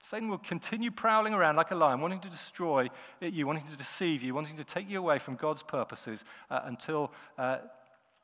Satan 0.09 0.29
will 0.29 0.37
continue 0.37 0.91
prowling 0.91 1.33
around 1.33 1.55
like 1.55 1.71
a 1.71 1.75
lion, 1.75 1.99
wanting 1.99 2.19
to 2.19 2.29
destroy 2.29 2.89
you, 3.21 3.47
wanting 3.47 3.65
to 3.65 3.75
deceive 3.75 4.21
you, 4.21 4.35
wanting 4.35 4.57
to 4.57 4.63
take 4.63 4.87
you 4.87 4.99
away 4.99 5.17
from 5.17 5.35
God's 5.35 5.63
purposes 5.63 6.23
uh, 6.51 6.61
until, 6.65 7.11
uh, 7.39 7.57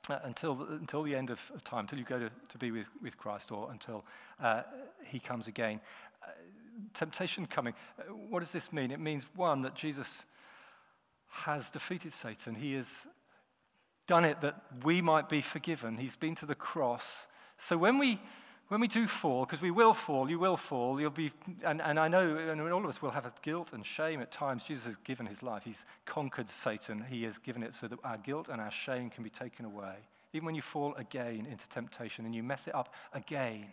uh, 0.08 0.20
until, 0.24 0.54
the, 0.54 0.66
until 0.76 1.02
the 1.02 1.16
end 1.16 1.32
of, 1.32 1.40
of, 1.56 1.64
time, 1.64 1.82
until 1.82 1.98
you 1.98 2.06
go 2.06 2.20
to, 2.20 2.30
to 2.50 2.58
be 2.60 2.70
with, 2.70 2.86
with 3.02 3.18
Christ 3.18 3.52
or 3.52 3.72
until 3.72 4.06
uh, 4.40 4.62
he 5.06 5.18
comes 5.18 5.48
again. 5.48 5.80
Uh, 6.22 6.28
temptation 6.94 7.48
coming. 7.48 7.74
Uh, 7.98 8.04
what 8.30 8.42
does 8.42 8.52
this 8.52 8.72
mean? 8.72 8.92
It 8.92 9.00
means, 9.00 9.26
one, 9.36 9.64
that 9.64 9.74
Jesus 9.74 10.26
has 11.30 11.72
defeated 11.72 12.14
Satan. 12.14 12.54
He 12.54 12.74
has 12.74 12.88
done 14.06 14.24
it 14.24 14.42
that 14.42 14.62
we 14.84 15.02
might 15.02 15.30
be 15.30 15.42
forgiven. 15.42 15.98
He's 15.98 16.16
been 16.16 16.36
to 16.36 16.46
the 16.46 16.54
cross. 16.54 17.26
So 17.58 17.76
when 17.76 17.98
we 17.98 18.20
when 18.72 18.80
we 18.80 18.88
do 18.88 19.06
fall, 19.06 19.44
because 19.44 19.62
we 19.62 19.70
will 19.70 19.94
fall, 19.94 20.30
you 20.30 20.40
will 20.40 20.56
fall, 20.56 20.98
you'll 20.98 21.10
be, 21.10 21.30
and, 21.66 21.82
and 21.82 22.00
I 22.00 22.08
know 22.08 22.38
and 22.38 22.62
all 22.62 22.82
of 22.82 22.90
us 22.90 23.02
will 23.02 23.12
have 23.12 23.30
guilt 23.42 23.74
and 23.74 23.86
shame 23.86 24.22
at 24.22 24.32
times. 24.32 24.64
Jesus 24.64 24.86
has 24.86 24.96
given 25.04 25.26
his 25.26 25.44
life. 25.44 25.64
He's 25.66 25.84
conquered 26.06 26.50
Satan. 26.50 27.04
He 27.10 27.24
has 27.24 27.38
given 27.38 27.64
it 27.64 27.76
so 27.76 27.90
that 27.90 28.00
our 28.06 28.18
guilt 28.20 28.48
and 28.48 28.62
our 28.62 28.72
shame 28.72 29.10
can 29.10 29.26
be 29.26 29.30
taken 29.30 29.66
away. 29.66 29.96
Even 30.32 30.46
when 30.46 30.56
you 30.56 30.62
fall 30.62 30.96
again 30.96 31.46
into 31.52 31.68
temptation 31.68 32.24
and 32.24 32.34
you 32.34 32.44
mess 32.44 32.66
it 32.66 32.74
up 32.74 32.94
again, 33.12 33.66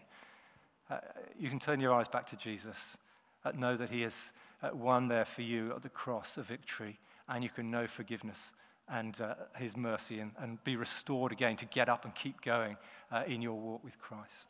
uh, 0.91 0.97
you 1.39 1.49
can 1.49 1.61
turn 1.61 1.79
your 1.79 1.95
eyes 1.95 2.09
back 2.09 2.27
to 2.31 2.37
Jesus. 2.37 2.97
Uh, 3.45 3.53
know 3.53 3.77
that 3.77 3.91
he 3.91 4.01
has 4.01 4.33
uh, 4.65 4.71
won 4.75 5.07
there 5.07 5.25
for 5.25 5.43
you 5.43 5.73
at 5.77 5.83
the 5.85 5.89
cross 5.91 6.39
a 6.39 6.43
victory, 6.43 6.99
and 7.29 7.45
you 7.45 7.51
can 7.51 7.71
know 7.71 7.87
forgiveness 7.87 8.53
and 8.89 9.21
uh, 9.21 9.35
His 9.57 9.77
mercy 9.77 10.19
and, 10.19 10.33
and, 10.41 10.65
be 10.65 10.75
restored 10.75 11.31
again 11.31 11.57
to 11.59 11.67
get 11.67 11.91
up 11.91 12.05
and 12.07 12.15
keep 12.15 12.41
going 12.41 12.77
uh, 13.13 13.23
in 13.27 13.43
your 13.43 13.53
walk 13.53 13.85
with 13.85 13.99
Christ. 14.01 14.49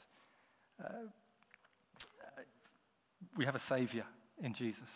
We 3.37 3.45
have 3.45 3.55
a 3.55 3.61
Savior 3.61 4.05
in 4.43 4.53
Jesus, 4.55 4.91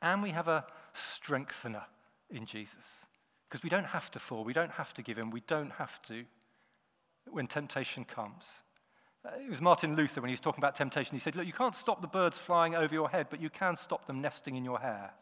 and 0.00 0.22
we 0.22 0.30
have 0.30 0.48
a 0.48 0.64
strengthener 0.92 1.84
in 2.30 2.46
Jesus. 2.46 2.74
Because 3.48 3.62
we 3.62 3.70
don't 3.70 3.84
have 3.84 4.10
to 4.12 4.18
fall, 4.18 4.44
we 4.44 4.54
don't 4.54 4.70
have 4.72 4.94
to 4.94 5.02
give 5.02 5.18
in, 5.18 5.30
we 5.30 5.42
don't 5.46 5.72
have 5.72 6.00
to 6.02 6.24
when 7.30 7.46
temptation 7.46 8.04
comes. 8.04 8.44
Uh, 9.24 9.30
it 9.44 9.48
was 9.48 9.60
Martin 9.60 9.94
Luther 9.94 10.20
when 10.20 10.28
he 10.28 10.32
was 10.32 10.40
talking 10.40 10.60
about 10.60 10.74
temptation. 10.74 11.14
He 11.14 11.20
said, 11.20 11.36
Look, 11.36 11.46
you 11.46 11.52
can't 11.52 11.76
stop 11.76 12.00
the 12.00 12.08
birds 12.08 12.38
flying 12.38 12.74
over 12.74 12.92
your 12.92 13.08
head, 13.08 13.26
but 13.30 13.40
you 13.40 13.50
can 13.50 13.76
stop 13.76 14.06
them 14.06 14.20
nesting 14.20 14.56
in 14.56 14.64
your 14.64 14.80
hair. 14.80 15.12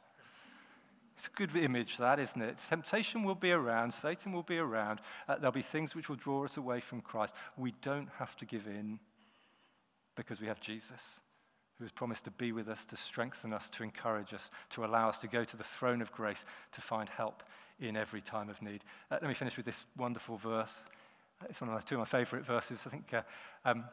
It's 1.18 1.26
a 1.26 1.36
good 1.36 1.54
image, 1.54 1.98
that, 1.98 2.18
isn't 2.18 2.40
it? 2.40 2.58
Temptation 2.68 3.24
will 3.24 3.34
be 3.34 3.50
around, 3.50 3.92
Satan 3.92 4.32
will 4.32 4.42
be 4.42 4.56
around. 4.56 5.00
Uh, 5.28 5.36
there'll 5.36 5.52
be 5.52 5.60
things 5.60 5.94
which 5.94 6.08
will 6.08 6.16
draw 6.16 6.44
us 6.44 6.56
away 6.56 6.80
from 6.80 7.02
Christ. 7.02 7.34
We 7.58 7.74
don't 7.82 8.08
have 8.18 8.34
to 8.36 8.46
give 8.46 8.66
in 8.66 8.98
because 10.20 10.40
we 10.40 10.48
have 10.48 10.60
Jesus, 10.60 11.18
who 11.78 11.84
has 11.84 11.92
promised 11.92 12.24
to 12.24 12.30
be 12.32 12.52
with 12.52 12.68
us, 12.68 12.84
to 12.84 12.96
strengthen 12.96 13.54
us, 13.54 13.70
to 13.70 13.82
encourage 13.82 14.34
us, 14.34 14.50
to 14.68 14.84
allow 14.84 15.08
us 15.08 15.18
to 15.18 15.26
go 15.26 15.44
to 15.44 15.56
the 15.56 15.64
throne 15.64 16.02
of 16.02 16.12
grace 16.12 16.44
to 16.72 16.80
find 16.82 17.08
help 17.08 17.42
in 17.80 17.96
every 17.96 18.20
time 18.20 18.50
of 18.50 18.60
need. 18.60 18.84
Uh, 19.10 19.16
let 19.20 19.28
me 19.28 19.34
finish 19.34 19.56
with 19.56 19.64
this 19.64 19.86
wonderful 19.96 20.36
verse. 20.36 20.84
It's 21.48 21.60
one 21.60 21.70
of 21.70 21.74
my, 21.74 21.80
two 21.80 21.94
of 21.94 22.00
my 22.00 22.04
favorite 22.04 22.44
verses. 22.44 22.82
I 22.86 22.90
think 22.90 23.14
uh, 23.14 23.22
um, 23.64 23.84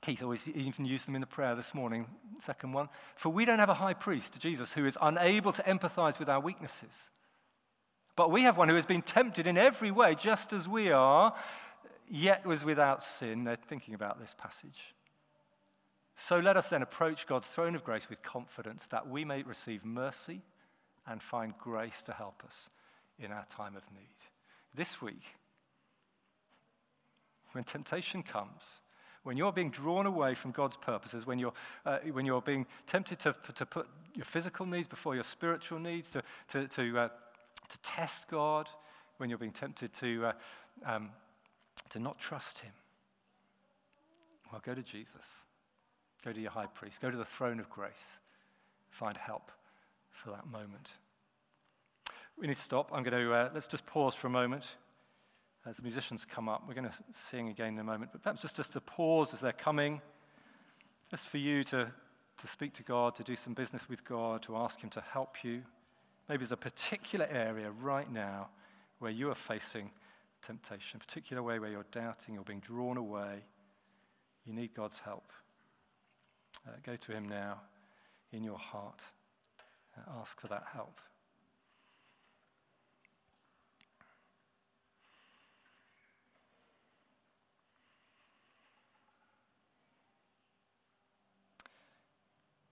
Keith 0.00 0.20
always 0.20 0.48
even 0.48 0.84
used 0.84 1.06
them 1.06 1.14
in 1.14 1.20
the 1.20 1.28
prayer 1.28 1.54
this 1.54 1.74
morning, 1.74 2.06
second 2.44 2.72
one. 2.72 2.88
For 3.14 3.28
we 3.28 3.44
don't 3.44 3.60
have 3.60 3.68
a 3.68 3.74
high 3.74 3.94
priest, 3.94 4.40
Jesus, 4.40 4.72
who 4.72 4.84
is 4.84 4.98
unable 5.00 5.52
to 5.52 5.62
empathize 5.62 6.18
with 6.18 6.28
our 6.28 6.40
weaknesses. 6.40 6.92
But 8.16 8.32
we 8.32 8.42
have 8.42 8.58
one 8.58 8.68
who 8.68 8.74
has 8.74 8.84
been 8.84 9.02
tempted 9.02 9.46
in 9.46 9.56
every 9.56 9.92
way, 9.92 10.16
just 10.16 10.52
as 10.52 10.66
we 10.66 10.90
are, 10.90 11.32
yet 12.10 12.44
was 12.44 12.64
without 12.64 13.04
sin. 13.04 13.44
They're 13.44 13.56
thinking 13.68 13.94
about 13.94 14.18
this 14.18 14.34
passage. 14.36 14.92
So 16.16 16.38
let 16.38 16.56
us 16.56 16.68
then 16.68 16.82
approach 16.82 17.26
God's 17.26 17.48
throne 17.48 17.74
of 17.74 17.84
grace 17.84 18.08
with 18.08 18.22
confidence 18.22 18.86
that 18.90 19.08
we 19.08 19.24
may 19.24 19.42
receive 19.42 19.84
mercy 19.84 20.42
and 21.06 21.22
find 21.22 21.54
grace 21.58 22.02
to 22.06 22.12
help 22.12 22.42
us 22.44 22.70
in 23.18 23.32
our 23.32 23.46
time 23.50 23.76
of 23.76 23.82
need. 23.92 24.08
This 24.74 25.02
week, 25.02 25.22
when 27.52 27.64
temptation 27.64 28.22
comes, 28.22 28.62
when 29.24 29.36
you're 29.36 29.52
being 29.52 29.70
drawn 29.70 30.06
away 30.06 30.34
from 30.34 30.50
God's 30.50 30.76
purposes, 30.76 31.26
when 31.26 31.38
you're, 31.38 31.52
uh, 31.86 31.98
when 32.12 32.26
you're 32.26 32.40
being 32.40 32.66
tempted 32.86 33.18
to, 33.20 33.34
to 33.54 33.66
put 33.66 33.86
your 34.14 34.24
physical 34.24 34.66
needs 34.66 34.88
before 34.88 35.14
your 35.14 35.24
spiritual 35.24 35.78
needs, 35.78 36.10
to, 36.10 36.22
to, 36.48 36.66
to, 36.68 36.98
uh, 36.98 37.08
to 37.68 37.78
test 37.82 38.28
God, 38.28 38.68
when 39.18 39.28
you're 39.28 39.38
being 39.38 39.52
tempted 39.52 39.92
to, 39.94 40.26
uh, 40.26 40.32
um, 40.84 41.10
to 41.90 41.98
not 41.98 42.18
trust 42.18 42.58
Him, 42.58 42.72
well, 44.50 44.60
go 44.64 44.74
to 44.74 44.82
Jesus. 44.82 45.14
Go 46.24 46.32
to 46.32 46.40
your 46.40 46.50
high 46.50 46.66
priest. 46.66 47.00
Go 47.00 47.10
to 47.10 47.16
the 47.16 47.24
throne 47.24 47.58
of 47.60 47.68
grace. 47.68 47.92
Find 48.90 49.16
help 49.16 49.50
for 50.10 50.30
that 50.30 50.46
moment. 50.46 50.88
We 52.38 52.46
need 52.46 52.56
to 52.56 52.62
stop. 52.62 52.90
I'm 52.92 53.02
going 53.02 53.16
to, 53.16 53.32
uh, 53.32 53.50
let's 53.54 53.66
just 53.66 53.86
pause 53.86 54.14
for 54.14 54.28
a 54.28 54.30
moment. 54.30 54.64
As 55.66 55.76
the 55.76 55.82
musicians 55.82 56.24
come 56.24 56.48
up, 56.48 56.64
we're 56.66 56.74
going 56.74 56.88
to 56.88 56.94
sing 57.30 57.48
again 57.48 57.74
in 57.74 57.78
a 57.78 57.84
moment, 57.84 58.10
but 58.12 58.22
perhaps 58.22 58.42
just, 58.42 58.56
just 58.56 58.72
to 58.72 58.80
pause 58.80 59.32
as 59.32 59.40
they're 59.40 59.52
coming, 59.52 60.00
just 61.10 61.28
for 61.28 61.38
you 61.38 61.62
to, 61.64 61.88
to 62.38 62.46
speak 62.48 62.74
to 62.74 62.82
God, 62.82 63.14
to 63.16 63.22
do 63.22 63.36
some 63.36 63.54
business 63.54 63.88
with 63.88 64.04
God, 64.04 64.42
to 64.42 64.56
ask 64.56 64.80
Him 64.80 64.90
to 64.90 65.00
help 65.00 65.44
you. 65.44 65.62
Maybe 66.28 66.38
there's 66.38 66.52
a 66.52 66.56
particular 66.56 67.28
area 67.30 67.70
right 67.70 68.10
now 68.10 68.48
where 68.98 69.12
you 69.12 69.30
are 69.30 69.36
facing 69.36 69.90
temptation, 70.44 71.00
a 71.00 71.06
particular 71.06 71.42
way 71.42 71.58
where 71.58 71.70
you're 71.70 71.86
doubting, 71.92 72.34
you're 72.34 72.44
being 72.44 72.60
drawn 72.60 72.96
away. 72.96 73.44
You 74.44 74.52
need 74.52 74.74
God's 74.74 74.98
help. 74.98 75.32
Uh, 76.66 76.72
go 76.84 76.96
to 76.96 77.12
Him 77.12 77.28
now 77.28 77.60
in 78.32 78.44
your 78.44 78.58
heart. 78.58 79.00
Uh, 79.96 80.20
ask 80.20 80.40
for 80.40 80.48
that 80.48 80.64
help. 80.72 81.00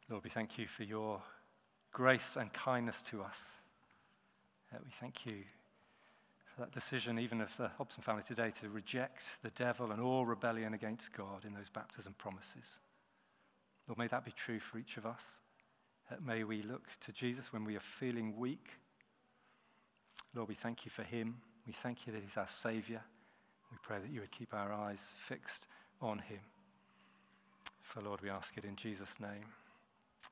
Lord, 0.08 0.24
we 0.24 0.30
thank 0.30 0.58
you 0.58 0.66
for 0.66 0.82
your 0.82 1.22
grace 1.92 2.36
and 2.36 2.52
kindness 2.52 3.00
to 3.10 3.22
us. 3.22 3.38
Uh, 4.74 4.78
we 4.84 4.90
thank 4.98 5.24
you 5.24 5.44
for 6.44 6.62
that 6.62 6.72
decision, 6.72 7.16
even 7.18 7.40
of 7.40 7.50
the 7.56 7.68
Hobson 7.78 8.02
family 8.02 8.24
today, 8.26 8.52
to 8.60 8.68
reject 8.68 9.22
the 9.44 9.50
devil 9.50 9.92
and 9.92 10.00
all 10.00 10.26
rebellion 10.26 10.74
against 10.74 11.12
God 11.12 11.44
in 11.44 11.54
those 11.54 11.68
baptism 11.72 12.14
promises. 12.18 12.76
Lord, 13.90 13.98
may 13.98 14.06
that 14.06 14.24
be 14.24 14.30
true 14.30 14.60
for 14.60 14.78
each 14.78 14.98
of 14.98 15.04
us. 15.04 15.20
Uh, 16.12 16.14
may 16.24 16.44
we 16.44 16.62
look 16.62 16.84
to 17.00 17.10
Jesus 17.10 17.52
when 17.52 17.64
we 17.64 17.74
are 17.74 17.82
feeling 17.98 18.36
weak. 18.36 18.68
Lord, 20.32 20.48
we 20.48 20.54
thank 20.54 20.84
you 20.84 20.92
for 20.92 21.02
him. 21.02 21.38
We 21.66 21.72
thank 21.72 22.06
you 22.06 22.12
that 22.12 22.22
he's 22.22 22.36
our 22.36 22.46
Savior. 22.46 23.02
We 23.72 23.78
pray 23.82 23.98
that 23.98 24.08
you 24.08 24.20
would 24.20 24.30
keep 24.30 24.54
our 24.54 24.72
eyes 24.72 25.00
fixed 25.26 25.66
on 26.00 26.20
him. 26.20 26.38
For 27.82 28.00
Lord, 28.00 28.20
we 28.20 28.30
ask 28.30 28.56
it 28.56 28.64
in 28.64 28.76
Jesus' 28.76 29.16
name. 29.18 29.44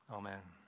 Amen. 0.09 0.58